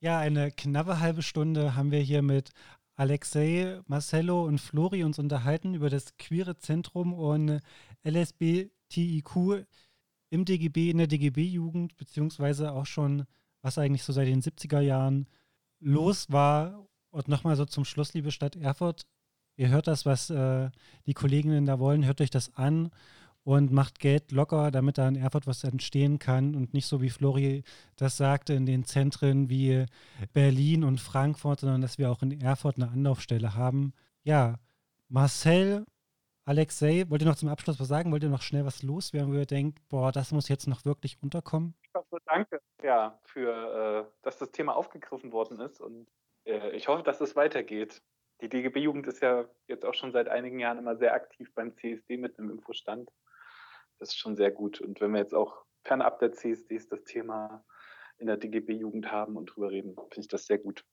Ja, 0.00 0.18
eine 0.18 0.50
knappe 0.50 0.98
halbe 0.98 1.22
Stunde 1.22 1.76
haben 1.76 1.92
wir 1.92 2.00
hier 2.00 2.22
mit 2.22 2.50
Alexei, 2.96 3.80
Marcello 3.86 4.44
und 4.44 4.60
Flori 4.60 5.04
uns 5.04 5.18
unterhalten 5.18 5.74
über 5.74 5.90
das 5.90 6.16
queere 6.16 6.56
Zentrum 6.56 7.12
und 7.12 7.60
LSBTIQ 8.06 9.66
im 10.30 10.44
DGB, 10.44 10.90
in 10.90 10.98
der 10.98 11.06
DGB-Jugend, 11.06 11.96
beziehungsweise 11.96 12.72
auch 12.72 12.86
schon 12.86 13.26
was 13.62 13.78
eigentlich 13.78 14.04
so 14.04 14.12
seit 14.12 14.28
den 14.28 14.42
70er 14.42 14.80
Jahren 14.80 15.26
los 15.80 16.30
war. 16.30 16.86
Und 17.10 17.28
nochmal 17.28 17.56
so 17.56 17.64
zum 17.64 17.84
Schluss, 17.84 18.14
liebe 18.14 18.30
Stadt 18.30 18.56
Erfurt, 18.56 19.06
ihr 19.56 19.68
hört 19.68 19.86
das, 19.86 20.06
was 20.06 20.30
äh, 20.30 20.70
die 21.06 21.14
Kolleginnen 21.14 21.66
da 21.66 21.78
wollen, 21.78 22.04
hört 22.04 22.20
euch 22.20 22.30
das 22.30 22.54
an 22.54 22.90
und 23.42 23.72
macht 23.72 24.00
Geld 24.00 24.32
locker, 24.32 24.70
damit 24.70 24.98
da 24.98 25.08
in 25.08 25.16
Erfurt 25.16 25.46
was 25.46 25.64
entstehen 25.64 26.18
kann 26.18 26.54
und 26.54 26.74
nicht 26.74 26.86
so 26.86 27.00
wie 27.00 27.10
Flori 27.10 27.62
das 27.94 28.16
sagte 28.16 28.54
in 28.54 28.66
den 28.66 28.84
Zentren 28.84 29.48
wie 29.48 29.86
Berlin 30.32 30.82
und 30.82 31.00
Frankfurt, 31.00 31.60
sondern 31.60 31.80
dass 31.80 31.96
wir 31.96 32.10
auch 32.10 32.22
in 32.22 32.40
Erfurt 32.40 32.76
eine 32.76 32.90
Anlaufstelle 32.90 33.54
haben. 33.54 33.92
Ja, 34.24 34.58
Marcel, 35.08 35.86
Alexei, 36.48 37.04
wollt 37.08 37.22
ihr 37.22 37.28
noch 37.28 37.34
zum 37.34 37.48
Abschluss 37.48 37.80
was 37.80 37.88
sagen? 37.88 38.12
Wollt 38.12 38.22
ihr 38.22 38.28
noch 38.28 38.40
schnell 38.40 38.64
was 38.64 38.84
loswerden, 38.84 39.32
wo 39.32 39.36
ihr 39.36 39.46
denkt, 39.46 39.80
boah, 39.88 40.12
das 40.12 40.30
muss 40.30 40.48
jetzt 40.48 40.68
noch 40.68 40.84
wirklich 40.84 41.20
unterkommen? 41.20 41.74
So, 41.92 42.18
danke, 42.24 42.60
ja, 42.84 43.18
für, 43.24 44.06
äh, 44.06 44.22
dass 44.22 44.38
das 44.38 44.52
Thema 44.52 44.76
aufgegriffen 44.76 45.32
worden 45.32 45.58
ist 45.58 45.80
und 45.80 46.06
äh, 46.44 46.70
ich 46.70 46.86
hoffe, 46.86 47.02
dass 47.02 47.20
es 47.20 47.34
weitergeht. 47.34 48.00
Die 48.40 48.48
DGB-Jugend 48.48 49.08
ist 49.08 49.22
ja 49.22 49.46
jetzt 49.66 49.84
auch 49.84 49.94
schon 49.94 50.12
seit 50.12 50.28
einigen 50.28 50.60
Jahren 50.60 50.78
immer 50.78 50.94
sehr 50.96 51.14
aktiv 51.14 51.52
beim 51.52 51.74
CSD 51.74 52.16
mit 52.16 52.38
einem 52.38 52.50
Infostand. 52.50 53.10
Das 53.98 54.10
ist 54.10 54.18
schon 54.18 54.36
sehr 54.36 54.52
gut. 54.52 54.80
Und 54.80 55.00
wenn 55.00 55.10
wir 55.10 55.18
jetzt 55.18 55.34
auch 55.34 55.64
fernab 55.82 56.20
der 56.20 56.32
CSDs 56.32 56.86
das 56.86 57.02
Thema 57.02 57.64
in 58.18 58.28
der 58.28 58.36
DGB-Jugend 58.36 59.10
haben 59.10 59.36
und 59.36 59.46
drüber 59.46 59.70
reden, 59.70 59.96
finde 59.96 60.20
ich 60.20 60.28
das 60.28 60.46
sehr 60.46 60.58
gut. 60.58 60.84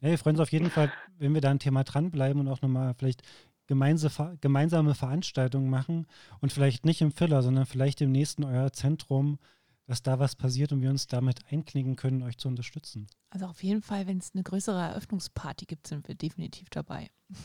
Ja, 0.00 0.10
wir 0.10 0.18
freuen 0.18 0.36
uns 0.36 0.42
auf 0.42 0.52
jeden 0.52 0.70
Fall, 0.70 0.92
wenn 1.18 1.34
wir 1.34 1.40
da 1.40 1.50
ein 1.50 1.58
Thema 1.58 1.82
dranbleiben 1.82 2.40
und 2.40 2.48
auch 2.48 2.62
nochmal 2.62 2.94
vielleicht 2.94 3.22
gemeinsame 3.68 4.94
Veranstaltungen 4.94 5.70
machen 5.70 6.06
und 6.40 6.52
vielleicht 6.52 6.84
nicht 6.84 7.00
im 7.00 7.12
Filler, 7.12 7.42
sondern 7.42 7.66
vielleicht 7.66 8.00
im 8.00 8.10
nächsten 8.10 8.42
euer 8.44 8.72
Zentrum, 8.72 9.38
dass 9.86 10.02
da 10.02 10.18
was 10.18 10.34
passiert 10.34 10.72
und 10.72 10.82
wir 10.82 10.90
uns 10.90 11.06
damit 11.06 11.40
einknicken 11.50 11.96
können, 11.96 12.22
euch 12.22 12.36
zu 12.36 12.48
unterstützen. 12.48 13.06
Also 13.30 13.46
auf 13.46 13.62
jeden 13.62 13.82
Fall, 13.82 14.06
wenn 14.06 14.18
es 14.18 14.32
eine 14.34 14.42
größere 14.42 14.80
Eröffnungsparty 14.80 15.66
gibt, 15.66 15.86
sind 15.86 16.08
wir 16.08 16.14
definitiv 16.14 16.68
dabei. 16.70 17.10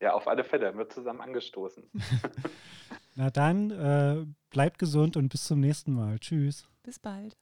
Ja, 0.00 0.12
auf 0.12 0.28
alle 0.28 0.44
Fälle, 0.44 0.76
wird 0.76 0.92
zusammen 0.92 1.20
angestoßen. 1.20 1.82
Na 3.16 3.30
dann, 3.30 3.72
äh, 3.72 4.24
bleibt 4.48 4.78
gesund 4.78 5.16
und 5.16 5.28
bis 5.28 5.42
zum 5.42 5.58
nächsten 5.58 5.92
Mal. 5.92 6.20
Tschüss. 6.20 6.68
Bis 6.84 7.00
bald. 7.00 7.36